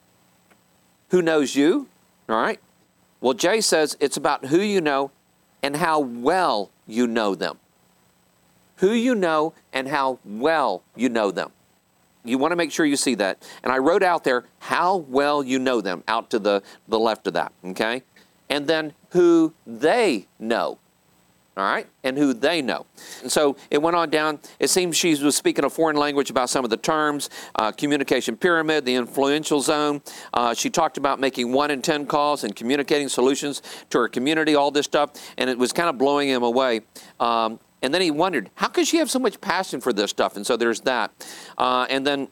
who 1.09 1.21
knows 1.21 1.55
you 1.55 1.87
all 2.31 2.37
right? 2.37 2.59
Well, 3.19 3.33
Jay 3.33 3.61
says 3.61 3.97
it's 3.99 4.17
about 4.17 4.45
who 4.45 4.59
you 4.61 4.79
know 4.81 5.11
and 5.61 5.75
how 5.75 5.99
well 5.99 6.71
you 6.87 7.05
know 7.05 7.35
them. 7.35 7.59
Who 8.77 8.93
you 8.93 9.13
know 9.13 9.53
and 9.73 9.89
how 9.89 10.19
well 10.25 10.81
you 10.95 11.09
know 11.09 11.29
them. 11.29 11.51
You 12.23 12.37
want 12.37 12.51
to 12.51 12.55
make 12.55 12.71
sure 12.71 12.85
you 12.85 12.95
see 12.95 13.15
that. 13.15 13.47
And 13.63 13.71
I 13.71 13.77
wrote 13.77 14.03
out 14.03 14.23
there 14.23 14.45
how 14.59 14.97
well 14.97 15.43
you 15.43 15.59
know 15.59 15.81
them 15.81 16.03
out 16.07 16.29
to 16.31 16.39
the, 16.39 16.63
the 16.87 16.99
left 16.99 17.27
of 17.27 17.33
that, 17.33 17.51
okay? 17.65 18.03
And 18.49 18.67
then 18.67 18.93
who 19.09 19.53
they 19.65 20.27
know 20.39 20.77
all 21.57 21.65
right, 21.65 21.85
and 22.05 22.17
who 22.17 22.33
they 22.33 22.61
know. 22.61 22.85
And 23.21 23.29
so 23.29 23.57
it 23.69 23.81
went 23.81 23.97
on 23.97 24.09
down. 24.09 24.39
It 24.59 24.69
seems 24.69 24.95
she 24.95 25.21
was 25.21 25.35
speaking 25.35 25.65
a 25.65 25.69
foreign 25.69 25.97
language 25.97 26.29
about 26.29 26.49
some 26.49 26.63
of 26.63 26.69
the 26.69 26.77
terms, 26.77 27.29
uh, 27.55 27.73
communication 27.73 28.37
pyramid, 28.37 28.85
the 28.85 28.95
influential 28.95 29.59
zone. 29.59 30.01
Uh, 30.33 30.53
she 30.53 30.69
talked 30.69 30.97
about 30.97 31.19
making 31.19 31.51
one 31.51 31.69
in 31.69 31.81
10 31.81 32.05
calls 32.05 32.45
and 32.45 32.55
communicating 32.55 33.09
solutions 33.09 33.61
to 33.89 33.97
her 33.97 34.07
community, 34.07 34.55
all 34.55 34.71
this 34.71 34.85
stuff, 34.85 35.11
and 35.37 35.49
it 35.49 35.57
was 35.57 35.73
kind 35.73 35.89
of 35.89 35.97
blowing 35.97 36.29
him 36.29 36.41
away. 36.41 36.81
Um, 37.19 37.59
and 37.81 37.93
then 37.93 38.01
he 38.01 38.11
wondered, 38.11 38.49
how 38.55 38.67
could 38.67 38.87
she 38.87 38.97
have 38.97 39.09
so 39.09 39.19
much 39.19 39.41
passion 39.41 39.81
for 39.81 39.91
this 39.91 40.11
stuff? 40.11 40.35
And 40.35 40.45
so 40.45 40.55
there's 40.55 40.81
that. 40.81 41.11
Uh, 41.57 41.87
and 41.89 42.05
then 42.05 42.27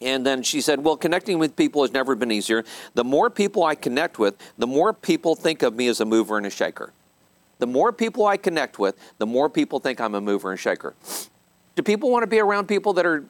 and 0.00 0.24
then 0.24 0.42
she 0.42 0.60
said, 0.60 0.84
Well, 0.84 0.96
connecting 0.96 1.38
with 1.38 1.56
people 1.56 1.82
has 1.82 1.92
never 1.92 2.14
been 2.14 2.30
easier. 2.30 2.64
The 2.94 3.04
more 3.04 3.30
people 3.30 3.64
I 3.64 3.74
connect 3.74 4.18
with, 4.18 4.36
the 4.56 4.66
more 4.66 4.92
people 4.92 5.34
think 5.34 5.62
of 5.62 5.74
me 5.74 5.88
as 5.88 6.00
a 6.00 6.04
mover 6.04 6.36
and 6.36 6.46
a 6.46 6.50
shaker. 6.50 6.92
The 7.58 7.66
more 7.66 7.92
people 7.92 8.26
I 8.26 8.36
connect 8.36 8.78
with, 8.78 8.96
the 9.18 9.26
more 9.26 9.50
people 9.50 9.80
think 9.80 10.00
I'm 10.00 10.14
a 10.14 10.20
mover 10.20 10.52
and 10.52 10.60
shaker. 10.60 10.94
Do 11.74 11.82
people 11.82 12.10
want 12.10 12.22
to 12.22 12.28
be 12.28 12.38
around 12.38 12.68
people 12.68 12.92
that 12.94 13.06
are 13.06 13.24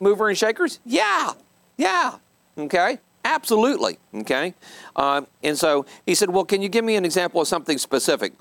mover 0.00 0.28
and 0.28 0.36
shakers? 0.36 0.80
Yeah, 0.84 1.32
yeah, 1.78 2.16
okay, 2.58 2.98
absolutely, 3.24 3.98
okay. 4.14 4.52
Uh, 4.94 5.22
and 5.42 5.56
so 5.58 5.86
he 6.04 6.14
said, 6.14 6.28
Well, 6.28 6.44
can 6.44 6.60
you 6.60 6.68
give 6.68 6.84
me 6.84 6.96
an 6.96 7.06
example 7.06 7.40
of 7.40 7.48
something 7.48 7.78
specific 7.78 8.34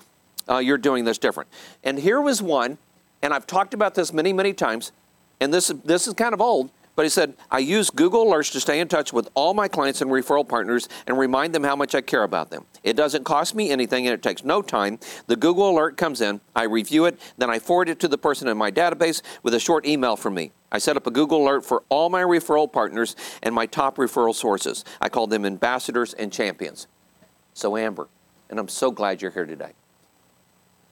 uh, 0.50 0.58
you're 0.58 0.78
doing 0.78 1.06
this 1.06 1.18
different? 1.18 1.50
And 1.84 1.98
here 1.98 2.22
was 2.22 2.42
one, 2.42 2.78
and 3.22 3.34
I've 3.34 3.48
talked 3.48 3.74
about 3.74 3.96
this 3.96 4.14
many, 4.14 4.34
many 4.34 4.54
times, 4.54 4.92
and 5.40 5.54
this, 5.54 5.68
this 5.84 6.08
is 6.08 6.14
kind 6.14 6.34
of 6.34 6.42
old. 6.42 6.70
But 6.96 7.04
he 7.04 7.10
said, 7.10 7.34
I 7.50 7.60
use 7.60 7.90
Google 7.90 8.26
Alerts 8.26 8.52
to 8.52 8.60
stay 8.60 8.80
in 8.80 8.88
touch 8.88 9.12
with 9.12 9.28
all 9.34 9.54
my 9.56 9.68
clients 9.68 10.02
and 10.02 10.12
referral 10.12 10.48
partners 10.48 10.88
and 11.08 11.18
remind 11.18 11.56
them 11.56 11.64
how 11.64 11.76
much 11.76 11.96
I 11.96 12.02
care 12.02 12.22
about 12.24 12.52
them. 12.52 12.66
It 12.84 12.96
doesn't 12.96 13.24
cost 13.24 13.56
me 13.56 13.72
anything 13.72 14.06
and 14.06 14.14
it 14.14 14.22
takes 14.22 14.44
no 14.44 14.62
time. 14.62 15.00
The 15.26 15.36
Google 15.36 15.72
Alert 15.72 15.98
comes 15.98 16.22
in, 16.22 16.40
I 16.56 16.64
review 16.64 17.06
it, 17.06 17.20
then 17.38 17.50
I 17.50 17.58
forward 17.58 17.90
it 17.90 18.00
to 18.02 18.08
the 18.08 18.18
person 18.18 18.48
in 18.48 18.58
my 18.58 18.70
database 18.70 19.24
with 19.42 19.56
a 19.56 19.60
short 19.60 19.88
email 19.88 20.16
from 20.16 20.36
me. 20.36 20.52
I 20.72 20.78
set 20.78 20.96
up 20.96 21.08
a 21.08 21.12
Google 21.12 21.44
Alert 21.44 21.66
for 21.66 21.84
all 21.90 22.10
my 22.10 22.22
referral 22.22 22.72
partners 22.72 23.16
and 23.42 23.56
my 23.56 23.66
top 23.66 23.98
referral 23.98 24.36
sources. 24.36 24.86
I 25.02 25.10
call 25.10 25.26
them 25.26 25.46
ambassadors 25.46 26.14
and 26.14 26.32
champions. 26.32 26.88
So, 27.56 27.76
Amber, 27.76 28.08
and 28.50 28.60
I'm 28.60 28.68
so 28.68 28.92
glad 28.92 29.22
you're 29.22 29.32
here 29.32 29.46
today. 29.46 29.74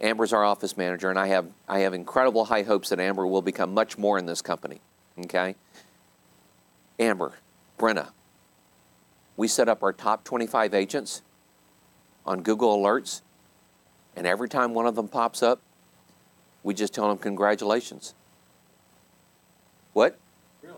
Amber's 0.01 0.33
our 0.33 0.43
office 0.43 0.75
manager, 0.75 1.09
and 1.09 1.19
I 1.19 1.27
have, 1.27 1.47
I 1.67 1.79
have 1.79 1.93
incredible 1.93 2.45
high 2.45 2.63
hopes 2.63 2.89
that 2.89 2.99
Amber 2.99 3.27
will 3.27 3.43
become 3.43 3.73
much 3.73 3.97
more 3.97 4.17
in 4.17 4.25
this 4.25 4.41
company. 4.41 4.81
Okay? 5.19 5.55
Amber, 6.99 7.33
Brenna, 7.77 8.09
we 9.37 9.47
set 9.47 9.69
up 9.69 9.83
our 9.83 9.93
top 9.93 10.23
25 10.23 10.73
agents 10.73 11.21
on 12.25 12.41
Google 12.41 12.77
Alerts, 12.77 13.21
and 14.15 14.25
every 14.25 14.49
time 14.49 14.73
one 14.73 14.87
of 14.87 14.95
them 14.95 15.07
pops 15.07 15.43
up, 15.43 15.61
we 16.63 16.73
just 16.73 16.93
tell 16.93 17.07
them 17.07 17.17
congratulations. 17.17 18.13
What? 19.93 20.17
Really? 20.63 20.75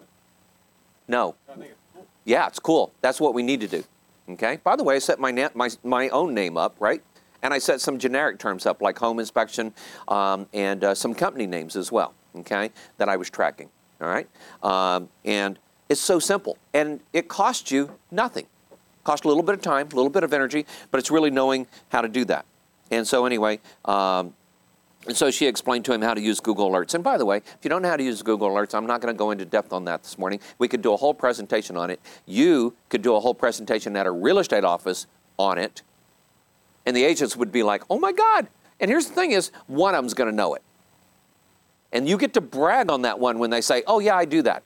No. 1.07 1.35
It's 1.47 1.57
cool. 1.93 2.07
Yeah, 2.25 2.47
it's 2.47 2.59
cool. 2.59 2.93
That's 3.01 3.19
what 3.19 3.33
we 3.33 3.43
need 3.43 3.61
to 3.61 3.67
do. 3.67 3.83
Okay. 4.29 4.59
By 4.63 4.75
the 4.75 4.83
way, 4.83 4.95
I 4.95 4.99
set 4.99 5.19
my 5.19 5.31
na- 5.31 5.49
my 5.53 5.69
my 5.83 6.07
own 6.09 6.33
name 6.33 6.55
up, 6.55 6.75
right? 6.79 7.03
And 7.43 7.53
I 7.53 7.59
set 7.59 7.79
some 7.79 7.99
generic 7.99 8.39
terms 8.39 8.65
up 8.65 8.81
like 8.81 8.97
home 8.97 9.19
inspection 9.19 9.73
um, 10.07 10.47
and 10.53 10.83
uh, 10.83 10.95
some 10.95 11.13
company 11.13 11.45
names 11.45 11.75
as 11.75 11.91
well. 11.91 12.15
Okay, 12.37 12.71
that 12.97 13.09
I 13.09 13.17
was 13.17 13.29
tracking. 13.29 13.69
All 14.01 14.07
right. 14.07 14.27
Um, 14.63 15.09
and 15.23 15.59
it's 15.87 16.01
so 16.01 16.17
simple, 16.17 16.57
and 16.73 16.99
it 17.13 17.27
costs 17.27 17.69
you 17.69 17.91
nothing. 18.09 18.47
Costs 19.03 19.25
a 19.25 19.27
little 19.27 19.43
bit 19.43 19.53
of 19.53 19.61
time, 19.61 19.89
a 19.91 19.95
little 19.95 20.09
bit 20.09 20.23
of 20.23 20.33
energy, 20.33 20.65
but 20.89 20.97
it's 20.97 21.11
really 21.11 21.29
knowing 21.29 21.67
how 21.89 22.01
to 22.01 22.07
do 22.07 22.25
that. 22.25 22.45
And 22.89 23.07
so, 23.07 23.25
anyway, 23.25 23.59
um, 23.85 24.33
And 25.05 25.17
so 25.17 25.31
she 25.31 25.47
explained 25.47 25.83
to 25.85 25.93
him 25.93 26.01
how 26.01 26.13
to 26.13 26.21
use 26.21 26.39
Google 26.39 26.69
Alerts. 26.71 26.93
And 26.93 27.03
by 27.03 27.17
the 27.17 27.25
way, 27.25 27.37
if 27.37 27.57
you 27.61 27.69
don't 27.69 27.81
know 27.81 27.89
how 27.89 27.97
to 27.97 28.03
use 28.03 28.21
Google 28.21 28.49
Alerts, 28.49 28.73
I'm 28.73 28.85
not 28.85 29.01
going 29.01 29.13
to 29.13 29.17
go 29.17 29.31
into 29.31 29.45
depth 29.45 29.73
on 29.73 29.85
that 29.85 30.03
this 30.03 30.17
morning. 30.17 30.39
We 30.59 30.67
could 30.67 30.81
do 30.81 30.93
a 30.93 30.97
whole 30.97 31.13
presentation 31.13 31.75
on 31.75 31.89
it. 31.89 31.99
You 32.25 32.73
could 32.89 33.01
do 33.01 33.15
a 33.15 33.19
whole 33.19 33.33
presentation 33.33 33.95
at 33.97 34.05
a 34.05 34.11
real 34.11 34.39
estate 34.39 34.63
office 34.63 35.07
on 35.37 35.57
it. 35.57 35.81
And 36.85 36.95
the 36.95 37.03
agents 37.03 37.35
would 37.35 37.51
be 37.51 37.63
like, 37.63 37.83
oh 37.89 37.99
my 37.99 38.11
God. 38.11 38.47
And 38.79 38.89
here's 38.89 39.07
the 39.07 39.13
thing 39.13 39.31
is, 39.31 39.51
one 39.67 39.95
of 39.95 40.03
them's 40.03 40.13
going 40.13 40.29
to 40.29 40.35
know 40.35 40.53
it. 40.55 40.61
And 41.91 42.07
you 42.07 42.17
get 42.17 42.33
to 42.33 42.41
brag 42.41 42.91
on 42.91 43.03
that 43.03 43.19
one 43.19 43.39
when 43.39 43.49
they 43.49 43.61
say, 43.61 43.83
oh 43.87 43.99
yeah, 43.99 44.15
I 44.15 44.25
do 44.25 44.41
that. 44.41 44.63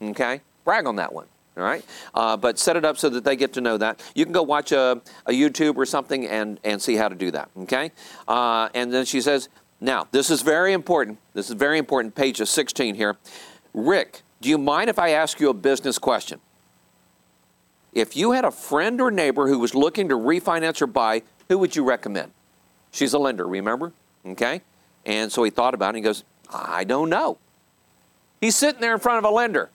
Okay? 0.00 0.40
Brag 0.64 0.86
on 0.86 0.96
that 0.96 1.12
one. 1.12 1.26
All 1.54 1.62
right, 1.62 1.84
uh, 2.14 2.38
but 2.38 2.58
set 2.58 2.78
it 2.78 2.84
up 2.86 2.96
so 2.96 3.10
that 3.10 3.24
they 3.24 3.36
get 3.36 3.52
to 3.52 3.60
know 3.60 3.76
that. 3.76 4.02
You 4.14 4.24
can 4.24 4.32
go 4.32 4.42
watch 4.42 4.72
a, 4.72 5.02
a 5.26 5.32
YouTube 5.32 5.76
or 5.76 5.84
something 5.84 6.26
and, 6.26 6.58
and 6.64 6.80
see 6.80 6.94
how 6.96 7.10
to 7.10 7.14
do 7.14 7.30
that. 7.32 7.50
Okay, 7.64 7.92
uh, 8.26 8.70
and 8.72 8.90
then 8.90 9.04
she 9.04 9.20
says, 9.20 9.50
now 9.78 10.08
this 10.12 10.30
is 10.30 10.40
very 10.40 10.72
important. 10.72 11.18
This 11.34 11.50
is 11.50 11.56
very 11.56 11.76
important. 11.76 12.14
Page 12.14 12.40
of 12.40 12.48
16 12.48 12.94
here. 12.94 13.18
Rick, 13.74 14.22
do 14.40 14.48
you 14.48 14.56
mind 14.56 14.88
if 14.88 14.98
I 14.98 15.10
ask 15.10 15.40
you 15.40 15.50
a 15.50 15.54
business 15.54 15.98
question? 15.98 16.40
If 17.92 18.16
you 18.16 18.32
had 18.32 18.44
a 18.44 18.50
friend 18.50 19.00
or 19.00 19.10
neighbor 19.10 19.48
who 19.48 19.58
was 19.58 19.74
looking 19.74 20.08
to 20.08 20.14
refinance 20.16 20.80
or 20.80 20.86
buy, 20.86 21.22
who 21.48 21.58
would 21.58 21.76
you 21.76 21.84
recommend? 21.84 22.32
She's 22.90 23.12
a 23.12 23.18
lender, 23.18 23.46
remember? 23.46 23.92
Okay, 24.24 24.62
and 25.04 25.30
so 25.30 25.42
he 25.42 25.50
thought 25.50 25.74
about 25.74 25.86
it. 25.86 25.88
and 25.88 25.96
He 25.98 26.02
goes, 26.02 26.24
I 26.52 26.84
don't 26.84 27.08
know. 27.10 27.38
He's 28.40 28.56
sitting 28.56 28.80
there 28.80 28.94
in 28.94 29.00
front 29.00 29.18
of 29.18 29.30
a 29.30 29.34
lender. 29.34 29.70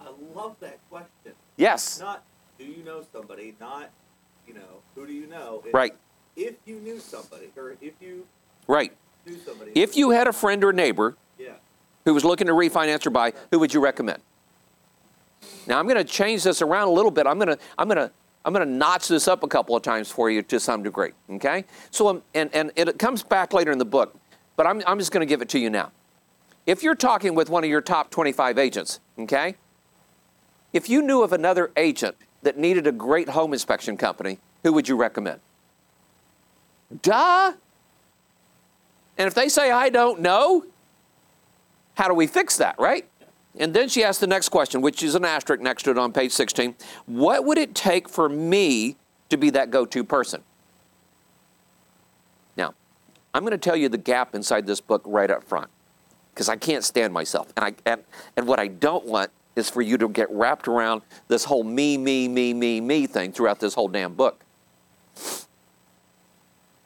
I 0.00 0.08
love 0.34 0.56
that 0.60 0.78
question. 0.90 1.32
Yes. 1.56 2.00
Not 2.00 2.22
do 2.58 2.64
you 2.64 2.82
know 2.84 3.04
somebody, 3.12 3.54
not 3.60 3.90
you 4.46 4.54
know 4.54 4.82
who 4.94 5.06
do 5.06 5.12
you 5.12 5.26
know. 5.26 5.62
It's 5.64 5.74
Right. 5.74 5.94
If 6.36 6.54
you 6.64 6.76
knew 6.76 6.98
somebody, 6.98 7.50
or 7.56 7.76
if 7.80 7.92
you 8.00 8.26
Right. 8.66 8.92
knew 9.26 9.36
somebody. 9.44 9.72
If 9.74 9.96
you 9.96 10.10
had 10.10 10.26
a 10.26 10.32
friend 10.32 10.64
or 10.64 10.72
neighbor 10.72 11.16
yeah. 11.38 11.54
who 12.04 12.14
was 12.14 12.24
looking 12.24 12.46
to 12.46 12.52
refinance 12.52 13.06
or 13.06 13.10
buy, 13.10 13.32
who 13.50 13.58
would 13.58 13.74
you 13.74 13.80
recommend? 13.80 14.22
Now 15.66 15.78
I'm 15.78 15.86
going 15.86 15.96
to 15.96 16.04
change 16.04 16.44
this 16.44 16.62
around 16.62 16.88
a 16.88 16.92
little 16.92 17.10
bit. 17.10 17.26
I'm 17.26 17.38
going 17.38 17.48
to 17.48 17.58
I'm 17.78 17.88
going 17.88 17.98
to 17.98 18.10
I'm 18.44 18.52
going 18.52 18.66
to 18.66 18.72
notch 18.72 19.08
this 19.08 19.28
up 19.28 19.42
a 19.42 19.48
couple 19.48 19.76
of 19.76 19.82
times 19.82 20.10
for 20.10 20.30
you 20.30 20.42
to 20.42 20.60
some 20.60 20.82
degree. 20.82 21.10
Okay. 21.30 21.64
So 21.90 22.08
um, 22.08 22.22
and 22.34 22.50
and 22.54 22.72
it 22.76 22.98
comes 22.98 23.22
back 23.22 23.52
later 23.52 23.70
in 23.70 23.78
the 23.78 23.84
book, 23.84 24.18
but 24.56 24.66
I'm 24.66 24.82
I'm 24.86 24.98
just 24.98 25.12
going 25.12 25.26
to 25.26 25.30
give 25.30 25.42
it 25.42 25.48
to 25.50 25.58
you 25.58 25.70
now. 25.70 25.92
If 26.66 26.82
you're 26.82 26.94
talking 26.94 27.34
with 27.34 27.50
one 27.50 27.64
of 27.64 27.70
your 27.70 27.80
top 27.80 28.10
25 28.10 28.58
agents, 28.58 29.00
okay, 29.18 29.56
if 30.72 30.88
you 30.88 31.02
knew 31.02 31.22
of 31.22 31.32
another 31.32 31.72
agent 31.76 32.16
that 32.42 32.58
needed 32.58 32.86
a 32.86 32.92
great 32.92 33.30
home 33.30 33.52
inspection 33.52 33.96
company, 33.96 34.38
who 34.62 34.72
would 34.72 34.88
you 34.88 34.96
recommend? 34.96 35.40
Duh. 37.02 37.52
And 39.18 39.26
if 39.26 39.34
they 39.34 39.48
say, 39.48 39.70
I 39.70 39.90
don't 39.90 40.20
know, 40.20 40.64
how 41.94 42.08
do 42.08 42.14
we 42.14 42.26
fix 42.26 42.56
that, 42.58 42.76
right? 42.78 43.09
And 43.58 43.74
then 43.74 43.88
she 43.88 44.04
asked 44.04 44.20
the 44.20 44.26
next 44.26 44.48
question, 44.50 44.80
which 44.80 45.02
is 45.02 45.14
an 45.14 45.24
asterisk 45.24 45.62
next 45.62 45.82
to 45.84 45.90
it 45.90 45.98
on 45.98 46.12
page 46.12 46.32
16. 46.32 46.74
What 47.06 47.44
would 47.44 47.58
it 47.58 47.74
take 47.74 48.08
for 48.08 48.28
me 48.28 48.96
to 49.28 49.36
be 49.36 49.50
that 49.50 49.70
go 49.70 49.84
to 49.86 50.04
person? 50.04 50.42
Now, 52.56 52.74
I'm 53.34 53.42
going 53.42 53.52
to 53.52 53.58
tell 53.58 53.76
you 53.76 53.88
the 53.88 53.98
gap 53.98 54.34
inside 54.34 54.66
this 54.66 54.80
book 54.80 55.02
right 55.04 55.30
up 55.30 55.42
front 55.42 55.68
because 56.32 56.48
I 56.48 56.56
can't 56.56 56.84
stand 56.84 57.12
myself. 57.12 57.52
And, 57.56 57.64
I, 57.66 57.90
and, 57.90 58.04
and 58.36 58.46
what 58.46 58.60
I 58.60 58.68
don't 58.68 59.04
want 59.04 59.30
is 59.56 59.68
for 59.68 59.82
you 59.82 59.98
to 59.98 60.08
get 60.08 60.30
wrapped 60.30 60.68
around 60.68 61.02
this 61.28 61.44
whole 61.44 61.64
me, 61.64 61.98
me, 61.98 62.28
me, 62.28 62.54
me, 62.54 62.80
me 62.80 63.06
thing 63.06 63.32
throughout 63.32 63.58
this 63.58 63.74
whole 63.74 63.88
damn 63.88 64.14
book. 64.14 64.40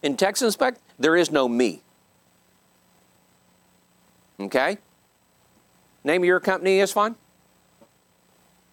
In 0.03 0.17
Text 0.17 0.43
Inspect, 0.43 0.81
there 0.99 1.15
is 1.15 1.31
no 1.31 1.47
me. 1.47 1.83
Okay? 4.41 4.79
Name 6.05 6.23
of 6.23 6.27
your 6.27 6.41
company 6.41 6.81
is 6.81 6.93
fine? 6.93 7.17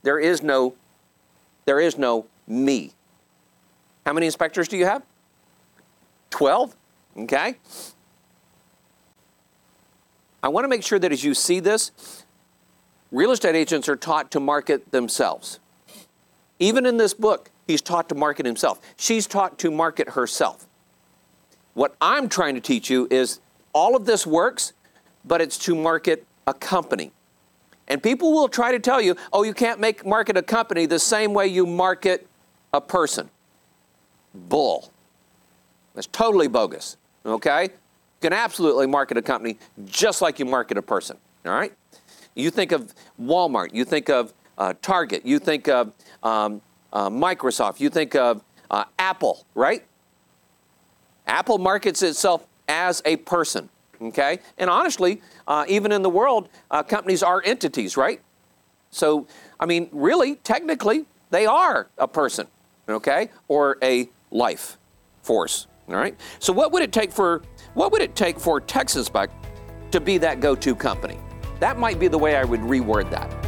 There 0.04 0.20
is 0.20 0.44
no 0.44 0.76
there 1.66 1.80
is 1.80 1.98
no 1.98 2.26
me. 2.48 2.92
How 4.06 4.14
many 4.14 4.26
inspectors 4.26 4.68
do 4.68 4.78
you 4.78 4.86
have? 4.86 5.04
12? 6.32 6.76
Okay? 7.20 7.56
I 10.44 10.48
want 10.48 10.64
to 10.64 10.68
make 10.68 10.84
sure 10.84 10.98
that 10.98 11.12
as 11.12 11.24
you 11.24 11.34
see 11.34 11.60
this, 11.60 11.92
real 13.12 13.32
estate 13.32 13.56
agents 13.56 13.88
are 13.88 13.96
taught 13.96 14.32
to 14.32 14.40
market 14.40 14.92
themselves. 14.92 15.60
Even 16.58 16.86
in 16.86 16.98
this 16.98 17.14
book, 17.14 17.52
he's 17.68 17.82
taught 17.82 18.10
to 18.10 18.16
market 18.16 18.46
himself. 18.46 18.82
She's 18.98 19.28
taught 19.28 19.60
to 19.60 19.70
market 19.70 20.10
herself. 20.10 20.68
What 21.74 21.96
I'm 22.02 22.28
trying 22.28 22.56
to 22.56 22.62
teach 22.62 22.90
you 22.90 23.08
is 23.12 23.40
all 23.72 23.96
of 23.96 24.06
this 24.06 24.26
works, 24.26 24.74
but 25.24 25.42
it's 25.42 25.58
to 25.60 25.76
market 25.76 26.26
a 26.48 26.54
company. 26.54 27.12
And 27.92 28.02
people 28.02 28.32
will 28.32 28.48
try 28.48 28.72
to 28.72 28.80
tell 28.80 29.02
you, 29.02 29.18
oh, 29.34 29.44
you 29.44 29.54
can't 29.54 29.78
make 29.78 30.06
market 30.06 30.38
a 30.38 30.42
company 30.42 30.86
the 30.86 30.98
same 30.98 31.34
way 31.34 31.48
you 31.48 31.66
market 31.66 32.26
a 32.74 32.80
person. 32.80 33.30
Bull. 34.34 34.90
That's 35.94 36.08
totally 36.08 36.48
bogus. 36.48 36.96
Okay? 37.26 37.64
You 37.64 37.70
can 38.22 38.32
absolutely 38.32 38.88
market 38.88 39.18
a 39.18 39.22
company 39.22 39.60
just 39.84 40.22
like 40.22 40.40
you 40.40 40.46
market 40.46 40.78
a 40.78 40.82
person. 40.82 41.18
All 41.46 41.52
right? 41.52 41.74
You 42.34 42.50
think 42.50 42.72
of 42.72 42.94
Walmart, 43.22 43.74
you 43.74 43.84
think 43.84 44.10
of 44.10 44.34
uh, 44.58 44.74
Target, 44.82 45.26
you 45.26 45.38
think 45.38 45.68
of 45.68 45.92
um, 46.24 46.62
uh, 46.94 47.10
Microsoft, 47.10 47.82
you 47.82 47.90
think 47.90 48.16
of 48.16 48.42
uh, 48.70 48.86
Apple, 49.00 49.46
right? 49.54 49.84
Apple 51.28 51.58
markets 51.58 52.02
itself 52.02 52.48
as 52.70 53.02
a 53.04 53.18
person, 53.18 53.68
okay? 54.02 54.40
And 54.58 54.70
honestly, 54.70 55.22
uh, 55.48 55.66
even 55.68 55.92
in 55.92 56.02
the 56.02 56.10
world, 56.10 56.50
uh, 56.70 56.84
companies 56.84 57.24
are 57.24 57.42
entities, 57.44 57.98
right? 57.98 58.22
So, 58.90 59.28
I 59.60 59.66
mean, 59.66 59.90
really, 59.92 60.36
technically, 60.36 61.06
they 61.30 61.46
are 61.46 61.88
a 61.98 62.08
person, 62.08 62.48
okay, 62.90 63.30
or 63.48 63.78
a 63.82 64.10
life 64.32 64.78
force. 65.22 65.68
All 65.88 65.96
right. 65.96 66.16
So, 66.40 66.54
what 66.54 66.72
would 66.72 66.84
it 66.84 66.92
take 66.92 67.12
for 67.12 67.42
what 67.74 67.92
would 67.92 68.02
it 68.02 68.16
take 68.16 68.40
for 68.40 68.60
Text 68.60 68.98
Inspect 68.98 69.34
to 69.92 70.00
be 70.00 70.18
that 70.20 70.42
go-to 70.42 70.76
company? 70.76 71.18
That 71.60 71.78
might 71.78 72.00
be 72.00 72.08
the 72.08 72.18
way 72.18 72.36
I 72.36 72.44
would 72.44 72.62
reword 72.62 73.10
that. 73.12 73.41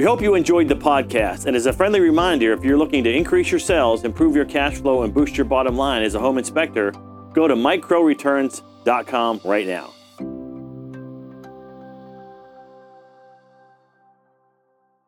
We 0.00 0.06
hope 0.06 0.22
you 0.22 0.34
enjoyed 0.34 0.66
the 0.66 0.76
podcast. 0.76 1.44
And 1.44 1.54
as 1.54 1.66
a 1.66 1.74
friendly 1.74 2.00
reminder, 2.00 2.54
if 2.54 2.64
you're 2.64 2.78
looking 2.78 3.04
to 3.04 3.14
increase 3.14 3.50
your 3.50 3.60
sales, 3.60 4.02
improve 4.04 4.34
your 4.34 4.46
cash 4.46 4.76
flow, 4.76 5.02
and 5.02 5.12
boost 5.12 5.36
your 5.36 5.44
bottom 5.44 5.76
line 5.76 6.02
as 6.02 6.14
a 6.14 6.18
home 6.18 6.38
inspector, 6.38 6.94
go 7.34 7.46
to 7.46 7.54
mikecrowreturns.com 7.54 9.42
right 9.44 9.66
now. 9.66 9.92